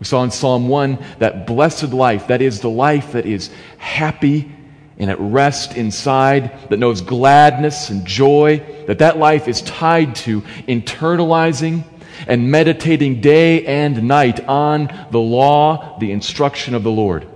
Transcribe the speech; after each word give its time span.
We 0.00 0.04
saw 0.04 0.24
in 0.24 0.32
Psalm 0.32 0.66
1 0.66 0.98
that 1.20 1.46
blessed 1.46 1.92
life, 1.92 2.26
that 2.26 2.42
is 2.42 2.58
the 2.58 2.70
life 2.70 3.12
that 3.12 3.24
is 3.24 3.50
happy 3.78 4.50
and 4.98 5.08
at 5.10 5.20
rest 5.20 5.76
inside, 5.76 6.68
that 6.70 6.78
knows 6.78 7.02
gladness 7.02 7.88
and 7.88 8.04
joy, 8.04 8.84
that 8.88 8.98
that 8.98 9.16
life 9.16 9.46
is 9.46 9.62
tied 9.62 10.16
to 10.16 10.40
internalizing 10.66 11.84
and 12.26 12.50
meditating 12.50 13.20
day 13.20 13.64
and 13.66 14.04
night 14.04 14.46
on 14.48 15.06
the 15.10 15.20
law, 15.20 15.98
the 15.98 16.12
instruction 16.12 16.74
of 16.74 16.82
the 16.82 16.90
Lord. 16.90 17.26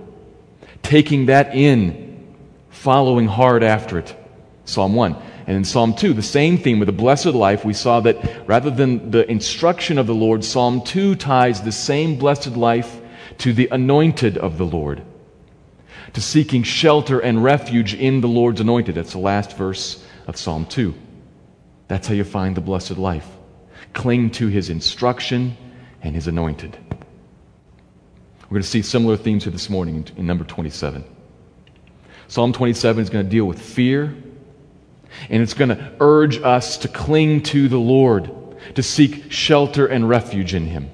Taking 0.83 1.27
that 1.27 1.55
in, 1.55 2.35
following 2.69 3.27
hard 3.27 3.63
after 3.63 3.97
it. 3.97 4.15
Psalm 4.65 4.95
1. 4.95 5.15
And 5.47 5.57
in 5.57 5.63
Psalm 5.63 5.93
2, 5.93 6.13
the 6.13 6.23
same 6.23 6.57
theme 6.57 6.79
with 6.79 6.87
the 6.87 6.93
blessed 6.93 7.27
life, 7.27 7.63
we 7.63 7.73
saw 7.73 7.99
that 8.01 8.47
rather 8.47 8.71
than 8.71 9.11
the 9.11 9.29
instruction 9.29 9.97
of 9.97 10.07
the 10.07 10.15
Lord, 10.15 10.43
Psalm 10.43 10.81
2 10.81 11.15
ties 11.15 11.61
the 11.61 11.71
same 11.71 12.17
blessed 12.17 12.57
life 12.57 12.99
to 13.39 13.53
the 13.53 13.67
anointed 13.71 14.37
of 14.37 14.57
the 14.57 14.65
Lord, 14.65 15.03
to 16.13 16.21
seeking 16.21 16.63
shelter 16.63 17.19
and 17.19 17.43
refuge 17.43 17.93
in 17.93 18.21
the 18.21 18.27
Lord's 18.27 18.61
anointed. 18.61 18.95
That's 18.95 19.11
the 19.11 19.19
last 19.19 19.55
verse 19.55 20.03
of 20.25 20.37
Psalm 20.37 20.65
2. 20.65 20.95
That's 21.87 22.07
how 22.07 22.15
you 22.15 22.23
find 22.23 22.55
the 22.55 22.61
blessed 22.61 22.97
life. 22.97 23.27
Cling 23.95 24.29
to 24.31 24.47
his 24.47 24.69
instruction 24.69 25.57
and 26.03 26.13
his 26.13 26.27
anointed. 26.27 26.77
We're 28.43 28.49
going 28.49 28.61
to 28.61 28.67
see 28.67 28.83
similar 28.83 29.17
themes 29.17 29.45
here 29.45 29.51
this 29.51 29.71
morning 29.71 30.07
in 30.15 30.27
number 30.27 30.43
27. 30.43 31.03
Psalm 32.27 32.53
27 32.53 33.01
is 33.01 33.09
going 33.09 33.25
to 33.25 33.29
deal 33.29 33.45
with 33.45 33.59
fear 33.59 34.15
and 35.29 35.41
it's 35.41 35.53
going 35.53 35.69
to 35.69 35.93
urge 35.99 36.41
us 36.41 36.77
to 36.79 36.87
cling 36.87 37.43
to 37.43 37.67
the 37.67 37.77
Lord, 37.77 38.31
to 38.75 38.83
seek 38.83 39.31
shelter 39.31 39.87
and 39.87 40.07
refuge 40.07 40.53
in 40.53 40.65
Him. 40.65 40.89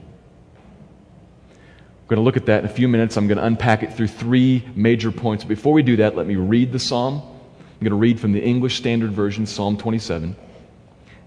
We're 2.04 2.16
going 2.16 2.18
to 2.18 2.24
look 2.24 2.38
at 2.38 2.46
that 2.48 2.64
in 2.64 2.70
a 2.70 2.74
few 2.74 2.88
minutes. 2.88 3.18
I'm 3.18 3.28
going 3.28 3.38
to 3.38 3.46
unpack 3.46 3.84
it 3.84 3.94
through 3.94 4.08
three 4.08 4.66
major 4.76 5.12
points. 5.12 5.44
Before 5.44 5.74
we 5.74 5.82
do 5.82 5.98
that, 5.98 6.16
let 6.16 6.28
me 6.28 6.36
read 6.36 6.72
the 6.72 6.80
psalm. 6.80 7.22
I'm 7.22 7.80
going 7.80 7.92
to 7.92 7.96
read 7.96 8.20
from 8.20 8.32
the 8.34 8.44
English 8.44 8.78
Standard 8.78 9.12
Version, 9.12 9.46
Psalm 9.46 9.78
27. 9.78 10.36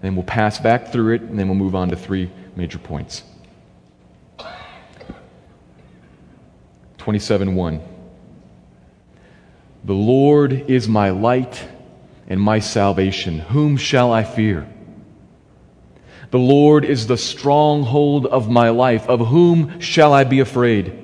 Then 0.05 0.15
we'll 0.15 0.21
pass 0.21 0.59
back 0.59 0.91
through 0.91 1.15
it, 1.15 1.23
and 1.23 1.39
then 1.39 1.47
we'll 1.47 1.57
move 1.57 1.73
on 1.73 1.89
to 1.89 1.95
three 1.95 2.31
major 2.55 2.77
points. 2.77 3.23
27 6.99 7.55
1. 7.55 7.81
The 9.83 9.93
Lord 9.93 10.69
is 10.69 10.87
my 10.87 11.09
light 11.09 11.67
and 12.27 12.39
my 12.39 12.59
salvation. 12.59 13.39
Whom 13.39 13.77
shall 13.77 14.13
I 14.13 14.23
fear? 14.23 14.67
The 16.29 16.37
Lord 16.37 16.85
is 16.85 17.07
the 17.07 17.17
stronghold 17.17 18.27
of 18.27 18.47
my 18.47 18.69
life. 18.69 19.09
Of 19.09 19.21
whom 19.21 19.79
shall 19.79 20.13
I 20.13 20.23
be 20.23 20.39
afraid? 20.39 21.03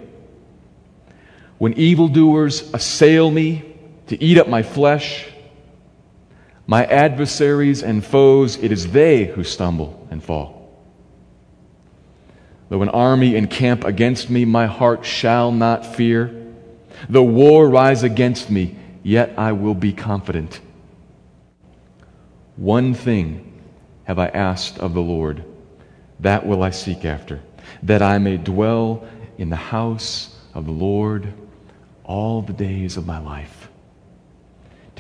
When 1.58 1.74
evildoers 1.74 2.72
assail 2.72 3.32
me 3.32 3.66
to 4.06 4.24
eat 4.24 4.38
up 4.38 4.48
my 4.48 4.62
flesh, 4.62 5.28
my 6.68 6.86
adversaries 6.86 7.84
and 7.84 8.06
foes, 8.06 8.58
it 8.58 8.72
is 8.72 8.92
they 8.92 9.26
who 9.26 9.44
stumble 9.44 10.08
and 10.12 10.24
fall. 10.24 10.62
Though 12.70 12.82
an 12.82 12.90
army 12.90 13.36
encamp 13.36 13.84
against 13.84 14.30
me, 14.30 14.46
my 14.46 14.66
heart 14.66 15.06
shall 15.06 15.52
not 15.52 15.86
fear. 15.86 16.34
Though 17.10 17.24
war 17.24 17.70
rise 17.70 18.04
against 18.04 18.50
me, 18.50 18.78
yet 19.04 19.34
I 19.38 19.52
will 19.52 19.76
be 19.76 19.92
confident. 19.92 20.62
One 22.56 22.94
thing 22.94 23.62
have 24.06 24.20
I 24.20 24.28
asked 24.28 24.78
of 24.80 24.94
the 24.94 25.02
Lord, 25.02 25.44
that 26.20 26.46
will 26.46 26.64
I 26.64 26.70
seek 26.70 27.06
after, 27.06 27.42
that 27.84 28.02
I 28.02 28.18
may 28.20 28.38
dwell 28.38 29.06
in 29.38 29.50
the 29.50 29.56
house 29.56 30.36
of 30.54 30.66
the 30.66 30.72
Lord 30.72 31.34
all 32.04 32.42
the 32.42 32.54
days 32.54 32.98
of 32.98 33.06
my 33.06 33.20
life, 33.20 33.61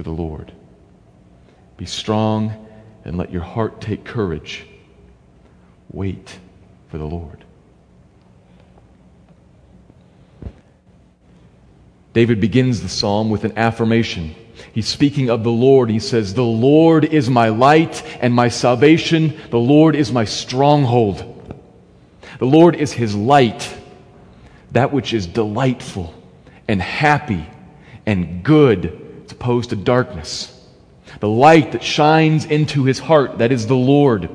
for 0.00 0.04
the 0.04 0.10
Lord. 0.10 0.50
Be 1.76 1.84
strong 1.84 2.66
and 3.04 3.18
let 3.18 3.30
your 3.30 3.42
heart 3.42 3.82
take 3.82 4.02
courage. 4.02 4.66
Wait 5.92 6.38
for 6.88 6.96
the 6.96 7.04
Lord. 7.04 7.44
David 12.14 12.40
begins 12.40 12.80
the 12.80 12.88
psalm 12.88 13.28
with 13.28 13.44
an 13.44 13.58
affirmation. 13.58 14.34
He's 14.72 14.88
speaking 14.88 15.28
of 15.28 15.44
the 15.44 15.50
Lord. 15.50 15.90
He 15.90 15.98
says, 15.98 16.32
The 16.32 16.42
Lord 16.42 17.04
is 17.04 17.28
my 17.28 17.50
light 17.50 18.02
and 18.22 18.32
my 18.32 18.48
salvation. 18.48 19.38
The 19.50 19.58
Lord 19.58 19.94
is 19.94 20.10
my 20.10 20.24
stronghold. 20.24 21.26
The 22.38 22.46
Lord 22.46 22.74
is 22.74 22.90
his 22.90 23.14
light, 23.14 23.76
that 24.70 24.94
which 24.94 25.12
is 25.12 25.26
delightful 25.26 26.14
and 26.66 26.80
happy 26.80 27.46
and 28.06 28.42
good, 28.42 29.08
opposed 29.40 29.70
to 29.70 29.76
darkness. 29.76 30.54
The 31.20 31.28
light 31.28 31.72
that 31.72 31.82
shines 31.82 32.44
into 32.44 32.84
his 32.84 32.98
heart, 32.98 33.38
that 33.38 33.50
is 33.50 33.66
the 33.66 33.74
Lord. 33.74 34.28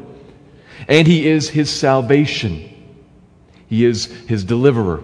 And 0.87 1.07
he 1.07 1.27
is 1.27 1.47
his 1.47 1.69
salvation. 1.69 2.71
He 3.67 3.85
is 3.85 4.05
his 4.05 4.43
deliverer. 4.43 5.03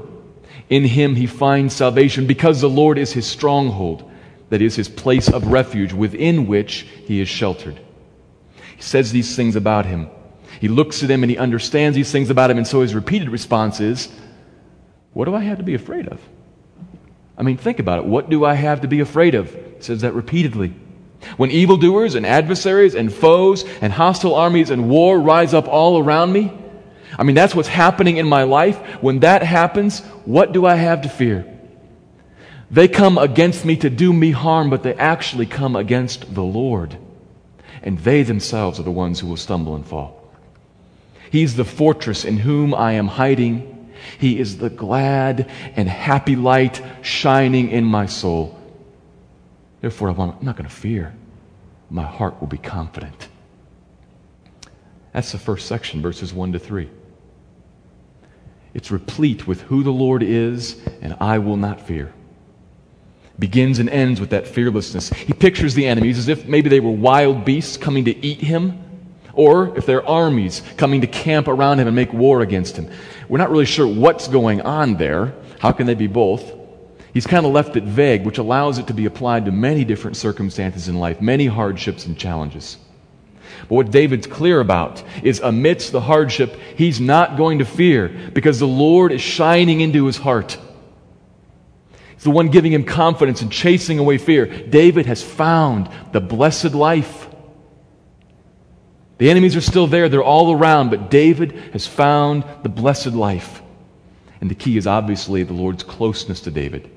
In 0.69 0.83
him 0.85 1.15
he 1.15 1.27
finds 1.27 1.75
salvation 1.75 2.25
because 2.25 2.61
the 2.61 2.69
Lord 2.69 2.97
is 2.97 3.13
his 3.13 3.27
stronghold, 3.27 4.09
that 4.49 4.61
is 4.61 4.75
his 4.75 4.89
place 4.89 5.29
of 5.29 5.47
refuge 5.47 5.93
within 5.93 6.47
which 6.47 6.87
he 7.05 7.21
is 7.21 7.29
sheltered. 7.29 7.79
He 8.75 8.81
says 8.81 9.11
these 9.11 9.35
things 9.35 9.55
about 9.55 9.85
him. 9.85 10.09
He 10.59 10.67
looks 10.67 11.03
at 11.03 11.11
him 11.11 11.23
and 11.23 11.29
he 11.29 11.37
understands 11.37 11.95
these 11.95 12.11
things 12.11 12.31
about 12.31 12.49
him, 12.49 12.57
and 12.57 12.67
so 12.67 12.81
his 12.81 12.95
repeated 12.95 13.29
response 13.29 13.79
is, 13.79 14.09
What 15.13 15.25
do 15.25 15.35
I 15.35 15.41
have 15.41 15.59
to 15.59 15.63
be 15.63 15.75
afraid 15.75 16.07
of? 16.07 16.19
I 17.41 17.43
mean, 17.43 17.57
think 17.57 17.79
about 17.79 17.97
it. 17.97 18.05
What 18.05 18.29
do 18.29 18.45
I 18.45 18.53
have 18.53 18.81
to 18.81 18.87
be 18.87 18.99
afraid 18.99 19.33
of? 19.33 19.51
He 19.51 19.81
says 19.81 20.01
that 20.01 20.13
repeatedly. 20.13 20.75
When 21.37 21.49
evildoers 21.49 22.13
and 22.13 22.23
adversaries 22.23 22.93
and 22.93 23.11
foes 23.11 23.65
and 23.81 23.91
hostile 23.91 24.35
armies 24.35 24.69
and 24.69 24.87
war 24.87 25.19
rise 25.19 25.55
up 25.55 25.67
all 25.67 25.97
around 25.97 26.31
me, 26.31 26.53
I 27.17 27.23
mean, 27.23 27.35
that's 27.35 27.55
what's 27.55 27.67
happening 27.67 28.17
in 28.17 28.27
my 28.27 28.43
life. 28.43 28.77
When 29.01 29.21
that 29.21 29.41
happens, 29.41 30.01
what 30.23 30.51
do 30.51 30.67
I 30.67 30.75
have 30.75 31.01
to 31.01 31.09
fear? 31.09 31.47
They 32.69 32.87
come 32.87 33.17
against 33.17 33.65
me 33.65 33.75
to 33.77 33.89
do 33.89 34.13
me 34.13 34.29
harm, 34.29 34.69
but 34.69 34.83
they 34.83 34.93
actually 34.93 35.47
come 35.47 35.75
against 35.75 36.35
the 36.35 36.43
Lord. 36.43 36.95
And 37.81 37.97
they 37.97 38.21
themselves 38.21 38.79
are 38.79 38.83
the 38.83 38.91
ones 38.91 39.19
who 39.19 39.25
will 39.25 39.35
stumble 39.35 39.73
and 39.73 39.85
fall. 39.85 40.31
He's 41.31 41.55
the 41.55 41.65
fortress 41.65 42.23
in 42.23 42.37
whom 42.37 42.75
I 42.75 42.91
am 42.93 43.07
hiding. 43.07 43.70
He 44.19 44.39
is 44.39 44.57
the 44.57 44.69
glad 44.69 45.49
and 45.75 45.87
happy 45.87 46.35
light 46.35 46.81
shining 47.01 47.69
in 47.69 47.83
my 47.83 48.05
soul. 48.05 48.57
Therefore, 49.81 50.09
I'm 50.09 50.17
not 50.17 50.55
going 50.55 50.69
to 50.69 50.75
fear. 50.75 51.13
My 51.89 52.03
heart 52.03 52.39
will 52.39 52.47
be 52.47 52.57
confident. 52.57 53.27
That's 55.11 55.31
the 55.31 55.37
first 55.37 55.67
section, 55.67 56.01
verses 56.01 56.33
1 56.33 56.53
to 56.53 56.59
3. 56.59 56.89
It's 58.73 58.91
replete 58.91 59.47
with 59.47 59.61
who 59.61 59.83
the 59.83 59.91
Lord 59.91 60.23
is, 60.23 60.79
and 61.01 61.17
I 61.19 61.39
will 61.39 61.57
not 61.57 61.81
fear. 61.81 62.13
Begins 63.37 63.79
and 63.79 63.89
ends 63.89 64.21
with 64.21 64.29
that 64.29 64.47
fearlessness. 64.47 65.09
He 65.09 65.33
pictures 65.33 65.73
the 65.73 65.87
enemies 65.87 66.17
as 66.17 66.27
if 66.27 66.45
maybe 66.47 66.69
they 66.69 66.79
were 66.79 66.91
wild 66.91 67.43
beasts 67.43 67.75
coming 67.75 68.05
to 68.05 68.25
eat 68.25 68.39
him, 68.39 68.79
or 69.33 69.77
if 69.77 69.85
there 69.85 69.99
are 70.03 70.25
armies 70.25 70.61
coming 70.77 71.01
to 71.01 71.07
camp 71.07 71.47
around 71.47 71.79
him 71.79 71.87
and 71.87 71.95
make 71.95 72.13
war 72.13 72.41
against 72.41 72.77
him. 72.77 72.89
We're 73.29 73.37
not 73.37 73.51
really 73.51 73.65
sure 73.65 73.87
what's 73.87 74.27
going 74.27 74.61
on 74.61 74.95
there. 74.95 75.33
How 75.59 75.71
can 75.71 75.87
they 75.87 75.95
be 75.95 76.07
both? 76.07 76.59
He's 77.13 77.27
kind 77.27 77.45
of 77.45 77.51
left 77.51 77.75
it 77.75 77.83
vague, 77.83 78.25
which 78.25 78.37
allows 78.37 78.77
it 78.77 78.87
to 78.87 78.93
be 78.93 79.05
applied 79.05 79.45
to 79.45 79.51
many 79.51 79.83
different 79.83 80.17
circumstances 80.17 80.87
in 80.87 80.99
life, 80.99 81.21
many 81.21 81.45
hardships 81.45 82.05
and 82.05 82.17
challenges. 82.17 82.77
But 83.67 83.75
what 83.75 83.91
David's 83.91 84.27
clear 84.27 84.59
about 84.59 85.03
is 85.23 85.39
amidst 85.39 85.91
the 85.91 86.01
hardship, 86.01 86.57
he's 86.75 87.01
not 87.01 87.37
going 87.37 87.59
to 87.59 87.65
fear 87.65 88.07
because 88.33 88.59
the 88.59 88.67
Lord 88.67 89.11
is 89.11 89.21
shining 89.21 89.81
into 89.81 90.05
his 90.05 90.17
heart. 90.17 90.57
He's 92.13 92.23
the 92.23 92.31
one 92.31 92.49
giving 92.49 92.71
him 92.71 92.83
confidence 92.83 93.41
and 93.41 93.51
chasing 93.51 93.99
away 93.99 94.17
fear. 94.17 94.45
David 94.45 95.05
has 95.05 95.23
found 95.23 95.89
the 96.11 96.21
blessed 96.21 96.73
life. 96.73 97.27
The 99.21 99.29
enemies 99.29 99.55
are 99.55 99.61
still 99.61 99.85
there, 99.85 100.09
they're 100.09 100.23
all 100.23 100.51
around, 100.51 100.89
but 100.89 101.11
David 101.11 101.51
has 101.73 101.85
found 101.85 102.43
the 102.63 102.69
blessed 102.69 103.13
life. 103.13 103.61
And 104.41 104.49
the 104.49 104.55
key 104.55 104.77
is 104.77 104.87
obviously 104.87 105.43
the 105.43 105.53
Lord's 105.53 105.83
closeness 105.83 106.41
to 106.41 106.49
David. 106.49 106.89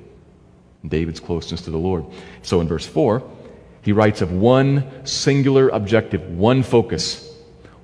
David's 0.89 1.21
closeness 1.21 1.61
to 1.61 1.71
the 1.71 1.77
Lord. 1.77 2.07
So 2.41 2.63
in 2.63 2.67
verse 2.67 2.87
4, 2.87 3.23
he 3.83 3.93
writes 3.93 4.23
of 4.23 4.33
one 4.33 5.05
singular 5.07 5.69
objective, 5.69 6.23
one 6.31 6.63
focus, 6.63 7.31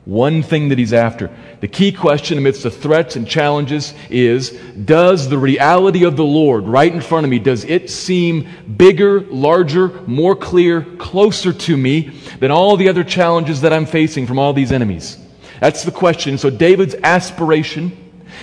one 0.05 0.43
thing 0.43 0.71
that 0.71 0.79
he's 0.79 0.93
after. 0.93 1.31
The 1.61 1.69
key 1.69 1.93
question 1.93 2.39
amidst 2.39 2.63
the 2.63 2.71
threats 2.71 3.17
and 3.17 3.29
challenges 3.29 3.93
is 4.09 4.51
Does 4.85 5.29
the 5.29 5.39
reality 5.39 6.05
of 6.05 6.17
the 6.17 6.25
Lord 6.25 6.65
right 6.65 6.93
in 6.93 7.01
front 7.01 7.25
of 7.25 7.31
me, 7.31 7.39
does 7.39 7.65
it 7.65 7.91
seem 7.91 8.49
bigger, 8.77 9.21
larger, 9.23 9.89
more 10.07 10.35
clear, 10.35 10.83
closer 10.97 11.53
to 11.53 11.77
me 11.77 12.09
than 12.39 12.51
all 12.51 12.77
the 12.77 12.89
other 12.89 13.05
challenges 13.05 13.61
that 13.61 13.73
I'm 13.73 13.87
facing 13.87 14.27
from 14.27 14.39
all 14.39 14.53
these 14.53 14.73
enemies? 14.73 15.19
That's 15.61 15.85
the 15.85 15.93
question. 15.93 16.39
So 16.39 16.49
David's 16.49 16.95
aspiration, 17.03 17.93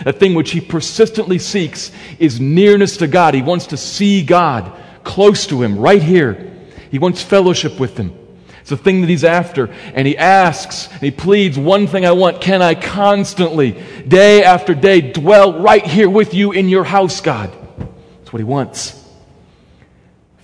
a 0.05 0.13
thing 0.13 0.35
which 0.35 0.51
he 0.51 0.61
persistently 0.61 1.39
seeks, 1.39 1.91
is 2.19 2.39
nearness 2.39 2.97
to 2.97 3.07
God. 3.07 3.33
He 3.33 3.41
wants 3.41 3.67
to 3.67 3.77
see 3.77 4.23
God 4.23 4.71
close 5.03 5.47
to 5.47 5.63
him, 5.63 5.79
right 5.79 6.03
here. 6.03 6.53
He 6.91 6.99
wants 6.99 7.23
fellowship 7.23 7.79
with 7.79 7.95
them. 7.95 8.26
It's 8.67 8.71
the 8.71 8.75
thing 8.75 8.99
that 8.99 9.09
he's 9.09 9.23
after. 9.23 9.67
And 9.93 10.05
he 10.05 10.17
asks, 10.17 10.91
and 10.91 10.99
he 10.99 11.09
pleads, 11.09 11.57
One 11.57 11.87
thing 11.87 12.05
I 12.05 12.11
want, 12.11 12.41
can 12.41 12.61
I 12.61 12.75
constantly, 12.75 13.81
day 14.05 14.43
after 14.43 14.75
day, 14.75 14.99
dwell 14.99 15.61
right 15.61 15.87
here 15.87 16.09
with 16.09 16.33
you 16.33 16.51
in 16.51 16.67
your 16.67 16.83
house, 16.83 17.21
God? 17.21 17.49
That's 17.79 18.33
what 18.33 18.39
he 18.39 18.43
wants. 18.43 19.01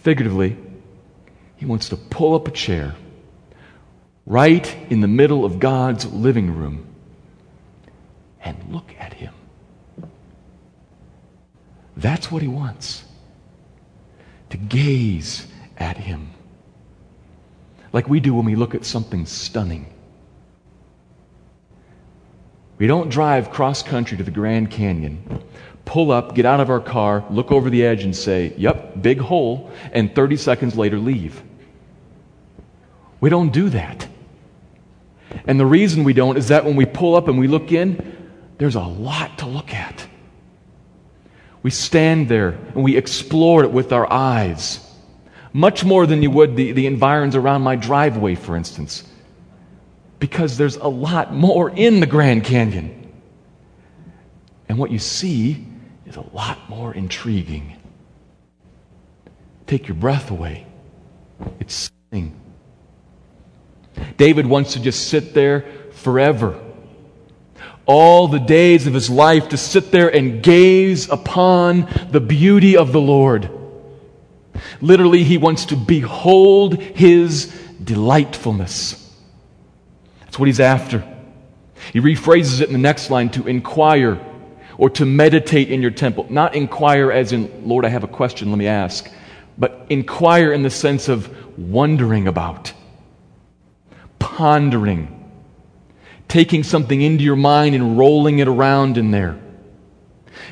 Figuratively, 0.03 0.56
he 1.58 1.65
wants 1.65 1.89
to 1.89 1.98
pull 1.98 2.34
up 2.34 2.48
a 2.48 2.51
chair 2.51 2.96
right 4.25 4.74
in 4.89 5.01
the 5.01 5.10
middle 5.10 5.44
of 5.44 5.60
God's 5.60 6.06
living 6.06 6.56
room 6.56 6.88
and 8.42 8.58
look 8.72 8.96
at 8.98 9.12
him. 9.12 9.34
That's 11.98 12.32
what 12.32 12.42
he 12.42 12.48
wants. 12.48 13.03
To 14.51 14.56
gaze 14.56 15.46
at 15.77 15.98
him. 15.98 16.33
Like 17.94 18.10
we 18.10 18.20
do 18.20 18.34
when 18.34 18.46
we 18.46 18.56
look 18.56 18.74
at 18.76 18.84
something 18.84 19.26
stunning. 19.28 19.86
We 22.80 22.88
don't 22.88 23.10
drive 23.10 23.52
cross 23.52 23.84
country 23.84 24.18
to 24.18 24.24
the 24.24 24.32
Grand 24.32 24.72
Canyon, 24.72 25.44
pull 25.86 26.12
up, 26.12 26.34
get 26.34 26.46
out 26.46 26.60
of 26.60 26.72
our 26.72 26.80
car, 26.80 27.24
look 27.30 27.52
over 27.52 27.70
the 27.70 27.86
edge, 27.86 28.04
and 28.04 28.16
say, 28.16 28.54
Yep, 28.58 29.02
big 29.02 29.20
hole, 29.20 29.72
and 29.92 30.14
30 30.14 30.38
seconds 30.38 30.76
later 30.76 30.98
leave. 30.98 31.42
We 33.22 33.30
don't 33.30 33.54
do 33.54 33.70
that. 33.70 34.08
And 35.46 35.60
the 35.60 35.66
reason 35.66 36.04
we 36.04 36.14
don't 36.14 36.36
is 36.36 36.48
that 36.50 36.66
when 36.66 36.76
we 36.76 36.86
pull 36.86 37.16
up 37.16 37.28
and 37.28 37.40
we 37.40 37.48
look 37.48 37.72
in, 37.72 38.32
there's 38.58 38.76
a 38.76 38.82
lot 38.82 39.38
to 39.38 39.46
look 39.46 39.74
at. 39.74 40.08
We 41.62 41.72
stand 41.72 42.28
there 42.28 42.50
and 42.50 42.84
we 42.84 42.98
explore 42.98 43.64
it 43.64 43.72
with 43.72 43.94
our 43.94 44.12
eyes 44.12 44.83
much 45.53 45.86
more 45.86 46.07
than 46.07 46.24
you 46.24 46.31
would 46.31 46.55
the, 46.55 46.72
the 46.72 46.88
environs 46.88 47.36
around 47.36 47.62
my 47.62 47.75
driveway, 47.75 48.36
for 48.36 48.57
instance, 48.57 49.03
because 50.19 50.57
there's 50.57 50.77
a 50.77 50.88
lot 50.88 51.31
more 51.31 51.69
in 51.69 52.00
the 52.00 52.07
Grand 52.07 52.43
Canyon. 52.43 53.12
And 54.67 54.79
what 54.79 54.91
you 54.91 55.00
see 55.00 55.65
is 56.07 56.15
a 56.15 56.25
lot 56.33 56.69
more 56.69 56.93
intriguing. 56.93 57.77
Take 59.67 59.88
your 59.88 59.95
breath 59.95 60.31
away. 60.31 60.65
It's 61.60 61.91
stunning. 62.12 62.39
David 64.17 64.48
wants 64.48 64.74
to 64.74 64.79
just 64.79 65.07
sit 65.10 65.33
there 65.33 65.65
forever. 65.91 66.60
All 67.86 68.27
the 68.27 68.39
days 68.39 68.88
of 68.88 68.93
his 68.93 69.10
life 69.10 69.50
to 69.50 69.57
sit 69.57 69.91
there 69.91 70.13
and 70.13 70.41
gaze 70.41 71.10
upon 71.10 71.88
the 72.12 72.22
beauty 72.22 72.77
of 72.77 72.91
the 72.91 73.01
Lord. 73.01 73.50
Literally, 74.82 75.24
he 75.24 75.38
wants 75.38 75.65
to 75.65 75.75
behold 75.75 76.82
his 76.82 77.48
delightfulness. 77.84 79.00
That's 80.22 80.39
what 80.39 80.48
he's 80.48 80.60
after. 80.60 81.03
He 81.91 82.00
rephrases 82.00 82.62
it 82.62 82.67
in 82.67 82.74
the 82.74 82.79
next 82.79 83.10
line 83.10 83.29
to 83.32 83.48
inquire 83.48 84.20
or 84.77 84.89
to 84.91 85.05
meditate 85.05 85.70
in 85.70 85.82
your 85.82 85.91
temple. 85.91 86.25
Not 86.29 86.55
inquire 86.55 87.12
as 87.12 87.32
in, 87.34 87.67
Lord, 87.67 87.86
I 87.86 87.89
have 87.89 88.03
a 88.03 88.08
question, 88.08 88.50
let 88.50 88.58
me 88.58 88.67
ask, 88.67 89.10
but 89.58 89.86
inquire 89.89 90.51
in 90.51 90.63
the 90.63 90.70
sense 90.70 91.10
of 91.10 91.29
wondering 91.58 92.27
about, 92.27 92.74
pondering, 94.20 95.29
taking 96.27 96.63
something 96.63 97.01
into 97.01 97.24
your 97.24 97.36
mind 97.36 97.75
and 97.75 97.98
rolling 97.98 98.39
it 98.39 98.48
around 98.48 98.98
in 98.98 99.12
there. 99.12 99.39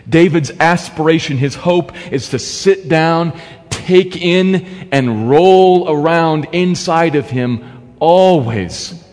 David's 0.07 0.51
aspiration, 0.59 1.37
his 1.37 1.55
hope, 1.55 1.95
is 2.11 2.29
to 2.29 2.39
sit 2.39 2.87
down, 2.87 3.39
take 3.85 4.15
in, 4.15 4.89
and 4.91 5.29
roll 5.29 5.89
around 5.89 6.47
inside 6.51 7.15
of 7.15 7.29
him 7.29 7.95
always 7.99 9.03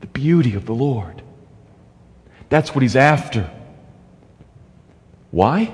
the 0.00 0.06
beauty 0.06 0.54
of 0.54 0.66
the 0.66 0.74
Lord. 0.74 1.22
That's 2.48 2.74
what 2.74 2.82
he's 2.82 2.96
after. 2.96 3.50
Why? 5.30 5.64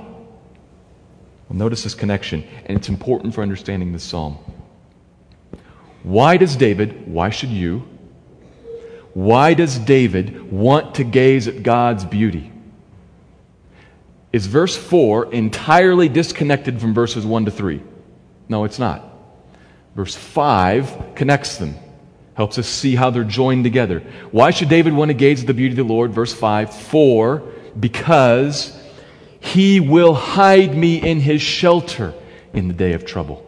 Well, 1.49 1.59
notice 1.59 1.85
this 1.85 1.95
connection, 1.95 2.45
and 2.67 2.77
it's 2.77 2.89
important 2.89 3.35
for 3.35 3.43
understanding 3.43 3.93
this 3.93 4.03
psalm. 4.03 4.39
Why 6.03 6.37
does 6.37 6.57
David, 6.57 7.07
why 7.07 7.31
should 7.31 7.51
you, 7.51 7.89
why 9.15 9.55
does 9.55 9.79
David 9.79 10.51
want 10.51 10.97
to 10.97 11.05
gaze 11.05 11.47
at 11.47 11.63
God's 11.63 12.05
beauty? 12.05 12.51
Is 14.33 14.47
verse 14.47 14.77
4 14.77 15.33
entirely 15.33 16.09
disconnected 16.09 16.81
from 16.81 16.93
verses 16.93 17.25
1 17.25 17.45
to 17.45 17.51
3? 17.53 17.81
No, 18.49 18.65
it's 18.65 18.79
not. 18.79 19.03
Verse 19.95 20.15
5 20.15 21.15
connects 21.15 21.57
them, 21.57 21.77
helps 22.35 22.59
us 22.59 22.67
see 22.67 22.95
how 22.95 23.11
they're 23.11 23.25
joined 23.25 23.65
together. 23.65 24.01
Why 24.31 24.51
should 24.51 24.69
David 24.69 24.93
want 24.93 25.11
to 25.11 25.15
gaze 25.15 25.43
at 25.43 25.47
the 25.47 25.55
beauty 25.55 25.73
of 25.73 25.87
the 25.87 25.93
Lord? 25.93 26.13
Verse 26.13 26.35
5 26.35 26.75
For, 26.75 27.43
because 27.79 28.79
he 29.41 29.79
will 29.79 30.15
hide 30.15 30.75
me 30.75 30.97
in 30.97 31.21
his 31.21 31.43
shelter 31.43 32.15
in 32.53 32.69
the 32.69 32.75
day 32.75 32.95
of 32.95 33.05
trouble. 33.05 33.43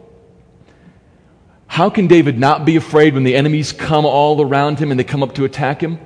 How 1.67 1.89
can 1.89 2.07
David 2.07 2.39
not 2.39 2.65
be 2.65 2.75
afraid 2.75 3.13
when 3.13 3.23
the 3.23 3.35
enemies 3.35 3.71
come 3.71 4.05
all 4.05 4.41
around 4.41 4.79
him 4.79 4.89
and 4.89 4.99
they 4.99 5.03
come 5.03 5.21
up 5.21 5.35
to 5.35 5.43
attack 5.43 5.81
him? 5.81 5.99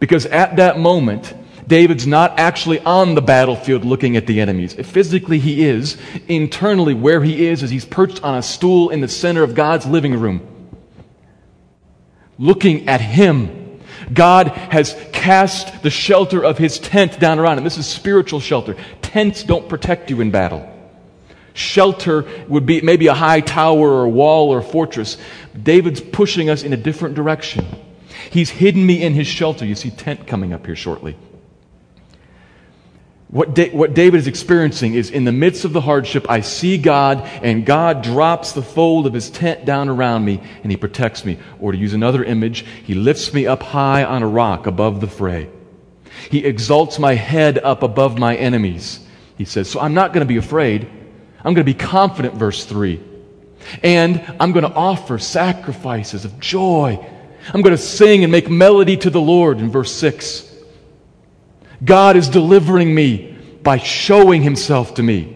Because 0.00 0.26
at 0.26 0.56
that 0.56 0.78
moment, 0.78 1.32
David's 1.68 2.06
not 2.06 2.38
actually 2.38 2.80
on 2.80 3.14
the 3.14 3.20
battlefield 3.20 3.84
looking 3.84 4.16
at 4.16 4.26
the 4.26 4.40
enemies. 4.40 4.72
Physically, 4.74 5.38
he 5.38 5.64
is. 5.64 5.98
Internally, 6.26 6.94
where 6.94 7.22
he 7.22 7.46
is, 7.46 7.62
is 7.62 7.70
he's 7.70 7.84
perched 7.84 8.24
on 8.24 8.36
a 8.36 8.42
stool 8.42 8.88
in 8.88 9.02
the 9.02 9.08
center 9.08 9.42
of 9.42 9.54
God's 9.54 9.84
living 9.86 10.18
room, 10.18 10.40
looking 12.38 12.88
at 12.88 13.02
him. 13.02 13.80
God 14.12 14.48
has 14.48 14.96
cast 15.12 15.82
the 15.82 15.90
shelter 15.90 16.42
of 16.42 16.56
his 16.56 16.78
tent 16.78 17.20
down 17.20 17.38
around 17.38 17.58
him. 17.58 17.64
This 17.64 17.76
is 17.76 17.86
spiritual 17.86 18.40
shelter. 18.40 18.74
Tents 19.02 19.42
don't 19.42 19.68
protect 19.68 20.08
you 20.08 20.22
in 20.22 20.30
battle. 20.30 20.74
Shelter 21.52 22.24
would 22.48 22.64
be 22.64 22.80
maybe 22.80 23.08
a 23.08 23.14
high 23.14 23.40
tower 23.40 23.90
or 23.90 24.08
wall 24.08 24.50
or 24.50 24.62
fortress. 24.62 25.18
David's 25.60 26.00
pushing 26.00 26.48
us 26.48 26.62
in 26.62 26.72
a 26.72 26.76
different 26.76 27.14
direction. 27.14 27.66
He's 28.30 28.48
hidden 28.48 28.86
me 28.86 29.02
in 29.02 29.12
his 29.12 29.26
shelter. 29.26 29.66
You 29.66 29.74
see 29.74 29.90
tent 29.90 30.26
coming 30.26 30.52
up 30.54 30.64
here 30.64 30.76
shortly. 30.76 31.16
What, 33.28 33.54
da- 33.54 33.70
what 33.70 33.92
David 33.92 34.18
is 34.18 34.26
experiencing 34.26 34.94
is 34.94 35.10
in 35.10 35.24
the 35.24 35.32
midst 35.32 35.66
of 35.66 35.74
the 35.74 35.82
hardship, 35.82 36.30
I 36.30 36.40
see 36.40 36.78
God, 36.78 37.20
and 37.42 37.66
God 37.66 38.02
drops 38.02 38.52
the 38.52 38.62
fold 38.62 39.06
of 39.06 39.12
his 39.12 39.28
tent 39.28 39.66
down 39.66 39.90
around 39.90 40.24
me, 40.24 40.40
and 40.62 40.72
he 40.72 40.78
protects 40.78 41.26
me. 41.26 41.38
Or 41.60 41.72
to 41.72 41.78
use 41.78 41.92
another 41.92 42.24
image, 42.24 42.64
he 42.84 42.94
lifts 42.94 43.34
me 43.34 43.46
up 43.46 43.62
high 43.62 44.02
on 44.02 44.22
a 44.22 44.28
rock 44.28 44.66
above 44.66 45.02
the 45.02 45.08
fray. 45.08 45.50
He 46.30 46.44
exalts 46.44 46.98
my 46.98 47.14
head 47.14 47.58
up 47.58 47.82
above 47.82 48.18
my 48.18 48.34
enemies. 48.34 49.00
He 49.36 49.44
says, 49.44 49.70
So 49.70 49.78
I'm 49.78 49.94
not 49.94 50.14
going 50.14 50.26
to 50.26 50.28
be 50.28 50.38
afraid. 50.38 50.88
I'm 51.38 51.54
going 51.54 51.56
to 51.56 51.64
be 51.64 51.74
confident, 51.74 52.34
verse 52.34 52.64
3. 52.64 53.00
And 53.82 54.20
I'm 54.40 54.52
going 54.52 54.64
to 54.64 54.72
offer 54.72 55.18
sacrifices 55.18 56.24
of 56.24 56.40
joy. 56.40 57.06
I'm 57.52 57.60
going 57.60 57.76
to 57.76 57.82
sing 57.82 58.24
and 58.24 58.32
make 58.32 58.48
melody 58.48 58.96
to 58.96 59.10
the 59.10 59.20
Lord, 59.20 59.58
in 59.58 59.70
verse 59.70 59.92
6. 59.94 60.47
God 61.84 62.16
is 62.16 62.28
delivering 62.28 62.94
me 62.94 63.36
by 63.62 63.78
showing 63.78 64.42
himself 64.42 64.94
to 64.94 65.02
me. 65.02 65.34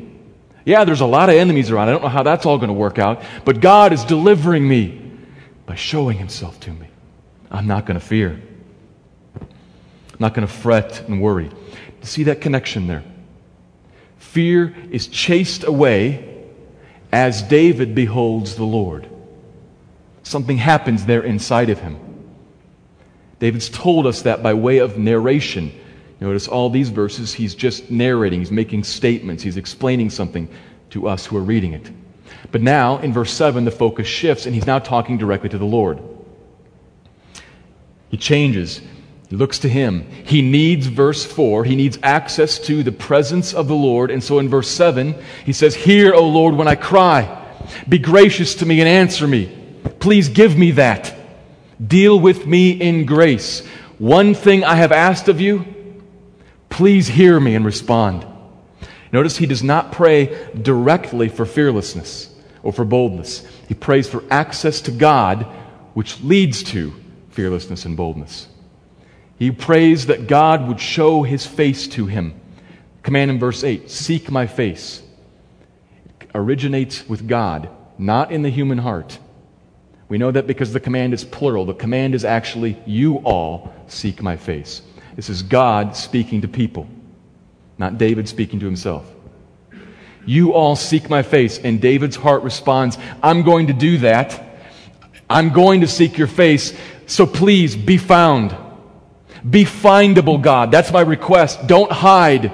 Yeah, 0.64 0.84
there's 0.84 1.00
a 1.00 1.06
lot 1.06 1.28
of 1.28 1.36
enemies 1.36 1.70
around. 1.70 1.88
I 1.88 1.92
don't 1.92 2.02
know 2.02 2.08
how 2.08 2.22
that's 2.22 2.46
all 2.46 2.56
going 2.56 2.68
to 2.68 2.74
work 2.74 2.98
out, 2.98 3.22
but 3.44 3.60
God 3.60 3.92
is 3.92 4.04
delivering 4.04 4.66
me 4.66 5.00
by 5.66 5.74
showing 5.74 6.18
himself 6.18 6.58
to 6.60 6.70
me. 6.70 6.86
I'm 7.50 7.66
not 7.66 7.86
going 7.86 7.98
to 7.98 8.04
fear. 8.04 8.40
I'm 9.40 10.18
not 10.18 10.34
going 10.34 10.46
to 10.46 10.52
fret 10.52 11.08
and 11.08 11.20
worry. 11.20 11.50
See 12.02 12.24
that 12.24 12.40
connection 12.40 12.86
there? 12.86 13.04
Fear 14.18 14.74
is 14.90 15.08
chased 15.08 15.64
away 15.64 16.46
as 17.12 17.42
David 17.42 17.94
beholds 17.94 18.56
the 18.56 18.64
Lord. 18.64 19.08
Something 20.22 20.56
happens 20.56 21.04
there 21.04 21.22
inside 21.22 21.70
of 21.70 21.80
him. 21.80 21.98
David's 23.38 23.68
told 23.68 24.06
us 24.06 24.22
that 24.22 24.42
by 24.42 24.54
way 24.54 24.78
of 24.78 24.96
narration 24.96 25.72
Notice 26.22 26.46
all 26.46 26.70
these 26.70 26.88
verses, 26.88 27.34
he's 27.34 27.52
just 27.52 27.90
narrating, 27.90 28.38
he's 28.38 28.52
making 28.52 28.84
statements, 28.84 29.42
he's 29.42 29.56
explaining 29.56 30.08
something 30.08 30.48
to 30.90 31.08
us 31.08 31.26
who 31.26 31.36
are 31.36 31.42
reading 31.42 31.72
it. 31.72 31.90
But 32.52 32.62
now, 32.62 32.98
in 32.98 33.12
verse 33.12 33.32
7, 33.32 33.64
the 33.64 33.72
focus 33.72 34.06
shifts, 34.06 34.46
and 34.46 34.54
he's 34.54 34.64
now 34.64 34.78
talking 34.78 35.18
directly 35.18 35.48
to 35.48 35.58
the 35.58 35.64
Lord. 35.64 36.00
He 38.08 38.16
changes. 38.16 38.80
He 39.30 39.34
looks 39.34 39.58
to 39.60 39.68
him. 39.68 40.06
He 40.24 40.42
needs, 40.42 40.86
verse 40.86 41.24
4, 41.24 41.64
he 41.64 41.74
needs 41.74 41.98
access 42.04 42.60
to 42.60 42.84
the 42.84 42.92
presence 42.92 43.52
of 43.52 43.66
the 43.66 43.74
Lord. 43.74 44.12
And 44.12 44.22
so 44.22 44.38
in 44.38 44.48
verse 44.48 44.68
7, 44.68 45.16
he 45.44 45.52
says, 45.52 45.74
Hear, 45.74 46.14
O 46.14 46.28
Lord, 46.28 46.54
when 46.54 46.68
I 46.68 46.76
cry. 46.76 47.36
Be 47.88 47.98
gracious 47.98 48.54
to 48.56 48.66
me 48.66 48.78
and 48.78 48.88
answer 48.88 49.26
me. 49.26 49.46
Please 49.98 50.28
give 50.28 50.56
me 50.56 50.70
that. 50.72 51.16
Deal 51.84 52.20
with 52.20 52.46
me 52.46 52.70
in 52.70 53.06
grace. 53.06 53.66
One 53.98 54.34
thing 54.34 54.62
I 54.62 54.76
have 54.76 54.92
asked 54.92 55.26
of 55.26 55.40
you, 55.40 55.64
Please 56.82 57.06
hear 57.06 57.38
me 57.38 57.54
and 57.54 57.64
respond. 57.64 58.26
Notice 59.12 59.36
he 59.36 59.46
does 59.46 59.62
not 59.62 59.92
pray 59.92 60.50
directly 60.62 61.28
for 61.28 61.46
fearlessness 61.46 62.34
or 62.64 62.72
for 62.72 62.84
boldness. 62.84 63.46
He 63.68 63.74
prays 63.74 64.08
for 64.08 64.24
access 64.32 64.80
to 64.80 64.90
God, 64.90 65.44
which 65.94 66.20
leads 66.22 66.64
to 66.64 66.92
fearlessness 67.30 67.84
and 67.84 67.96
boldness. 67.96 68.48
He 69.38 69.52
prays 69.52 70.06
that 70.06 70.26
God 70.26 70.66
would 70.66 70.80
show 70.80 71.22
his 71.22 71.46
face 71.46 71.86
to 71.86 72.06
him. 72.06 72.34
Command 73.04 73.30
in 73.30 73.38
verse 73.38 73.62
8 73.62 73.88
Seek 73.88 74.28
my 74.28 74.48
face. 74.48 75.04
It 76.20 76.30
originates 76.34 77.08
with 77.08 77.28
God, 77.28 77.68
not 77.96 78.32
in 78.32 78.42
the 78.42 78.50
human 78.50 78.78
heart. 78.78 79.20
We 80.08 80.18
know 80.18 80.32
that 80.32 80.48
because 80.48 80.72
the 80.72 80.80
command 80.80 81.14
is 81.14 81.22
plural. 81.22 81.64
The 81.64 81.74
command 81.74 82.16
is 82.16 82.24
actually, 82.24 82.76
You 82.86 83.18
all 83.18 83.72
seek 83.86 84.20
my 84.20 84.36
face. 84.36 84.82
This 85.14 85.28
is 85.28 85.42
God 85.42 85.96
speaking 85.96 86.42
to 86.42 86.48
people, 86.48 86.88
not 87.78 87.98
David 87.98 88.28
speaking 88.28 88.60
to 88.60 88.66
himself. 88.66 89.04
You 90.24 90.52
all 90.54 90.76
seek 90.76 91.10
my 91.10 91.22
face. 91.22 91.58
And 91.58 91.80
David's 91.80 92.16
heart 92.16 92.42
responds, 92.42 92.98
I'm 93.22 93.42
going 93.42 93.66
to 93.66 93.72
do 93.72 93.98
that. 93.98 94.40
I'm 95.28 95.52
going 95.52 95.80
to 95.80 95.88
seek 95.88 96.18
your 96.18 96.26
face. 96.26 96.76
So 97.06 97.26
please 97.26 97.74
be 97.74 97.96
found. 97.96 98.56
Be 99.48 99.64
findable, 99.64 100.40
God. 100.40 100.70
That's 100.70 100.92
my 100.92 101.00
request. 101.00 101.66
Don't 101.66 101.90
hide. 101.90 102.52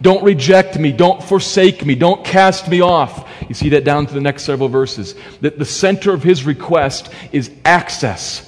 Don't 0.00 0.24
reject 0.24 0.78
me. 0.78 0.92
Don't 0.92 1.22
forsake 1.22 1.84
me. 1.84 1.94
Don't 1.94 2.24
cast 2.24 2.68
me 2.68 2.80
off. 2.80 3.28
You 3.48 3.54
see 3.54 3.70
that 3.70 3.84
down 3.84 4.06
to 4.06 4.14
the 4.14 4.20
next 4.20 4.44
several 4.44 4.68
verses. 4.70 5.14
That 5.42 5.58
the 5.58 5.64
center 5.66 6.14
of 6.14 6.22
his 6.22 6.44
request 6.44 7.12
is 7.32 7.50
access. 7.64 8.46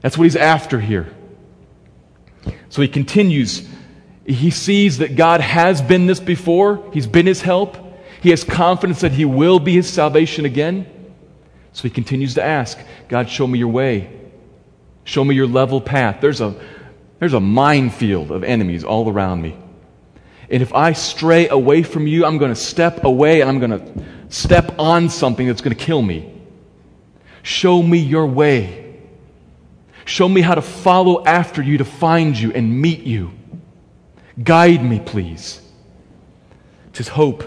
That's 0.00 0.16
what 0.16 0.24
he's 0.24 0.36
after 0.36 0.80
here. 0.80 1.12
So 2.68 2.82
he 2.82 2.88
continues. 2.88 3.68
He 4.24 4.50
sees 4.50 4.98
that 4.98 5.16
God 5.16 5.40
has 5.40 5.80
been 5.80 6.06
this 6.06 6.20
before, 6.20 6.90
He's 6.92 7.06
been 7.06 7.26
his 7.26 7.42
help. 7.42 7.76
He 8.20 8.30
has 8.30 8.42
confidence 8.44 9.00
that 9.02 9.12
He 9.12 9.24
will 9.24 9.60
be 9.60 9.74
his 9.74 9.88
salvation 9.88 10.44
again. 10.44 10.86
So 11.72 11.84
he 11.84 11.90
continues 11.90 12.34
to 12.34 12.42
ask 12.42 12.76
God, 13.08 13.28
show 13.28 13.46
me 13.46 13.58
your 13.58 13.68
way. 13.68 14.10
Show 15.04 15.24
me 15.24 15.36
your 15.36 15.46
level 15.46 15.80
path. 15.80 16.20
There's 16.20 16.40
a, 16.40 16.54
there's 17.20 17.34
a 17.34 17.40
minefield 17.40 18.32
of 18.32 18.42
enemies 18.42 18.82
all 18.82 19.08
around 19.08 19.40
me. 19.40 19.56
And 20.50 20.60
if 20.62 20.74
I 20.74 20.92
stray 20.92 21.48
away 21.48 21.84
from 21.84 22.06
you, 22.06 22.24
I'm 22.24 22.38
going 22.38 22.52
to 22.52 22.60
step 22.60 23.04
away 23.04 23.42
and 23.42 23.48
I'm 23.48 23.58
going 23.60 23.70
to 23.70 24.04
step 24.28 24.78
on 24.78 25.08
something 25.08 25.46
that's 25.46 25.60
going 25.60 25.76
to 25.76 25.82
kill 25.84 26.02
me. 26.02 26.34
Show 27.42 27.82
me 27.82 27.98
your 27.98 28.26
way. 28.26 28.87
Show 30.08 30.26
me 30.26 30.40
how 30.40 30.54
to 30.54 30.62
follow 30.62 31.22
after 31.26 31.60
you 31.62 31.76
to 31.76 31.84
find 31.84 32.36
you 32.36 32.50
and 32.50 32.80
meet 32.80 33.00
you. 33.00 33.30
Guide 34.42 34.82
me, 34.82 35.00
please. 35.00 35.60
It's 36.88 36.96
his 36.96 37.08
hope. 37.08 37.44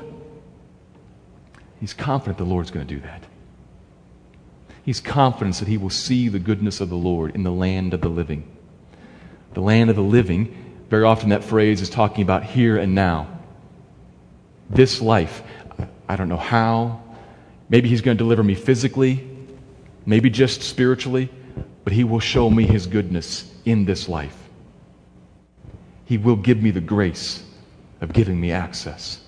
He's 1.80 1.96
confident 1.96 2.38
the 2.38 2.44
Lord's 2.44 2.70
going 2.70 2.86
to 2.86 2.94
do 2.94 3.02
that. 3.02 3.24
He's 4.84 5.00
confident 5.00 5.56
that 5.56 5.68
he 5.70 5.78
will 5.78 5.90
see 5.90 6.28
the 6.28 6.38
goodness 6.38 6.82
of 6.82 6.90
the 6.90 6.96
Lord 6.96 7.34
in 7.34 7.42
the 7.42 7.52
land 7.52 7.96
of 7.96 8.02
the 8.02 8.10
living. 8.10 8.44
The 9.56 9.62
land 9.62 9.90
of 9.90 9.96
the 9.96 10.04
living, 10.04 10.86
Very 10.88 11.04
often 11.04 11.30
that 11.30 11.44
phrase 11.44 11.82
is 11.82 11.90
talking 11.90 12.22
about 12.22 12.44
here 12.44 12.78
and 12.78 12.94
now. 12.94 13.40
This 14.70 15.02
life. 15.02 15.42
I 16.08 16.16
don't 16.16 16.30
know 16.30 16.38
how. 16.38 17.02
Maybe 17.70 17.90
He's 17.90 18.02
going 18.02 18.18
to 18.18 18.24
deliver 18.24 18.44
me 18.44 18.54
physically, 18.54 19.28
maybe 20.06 20.30
just 20.30 20.62
spiritually, 20.62 21.30
but 21.84 21.94
He 21.94 22.04
will 22.04 22.20
show 22.20 22.50
me 22.50 22.66
His 22.66 22.88
goodness 22.88 23.52
in 23.66 23.86
this 23.86 24.08
life. 24.10 24.38
He 26.06 26.18
will 26.18 26.36
give 26.36 26.62
me 26.62 26.72
the 26.72 26.82
grace 26.82 27.44
of 28.02 28.12
giving 28.12 28.40
me 28.40 28.52
access. 28.52 29.22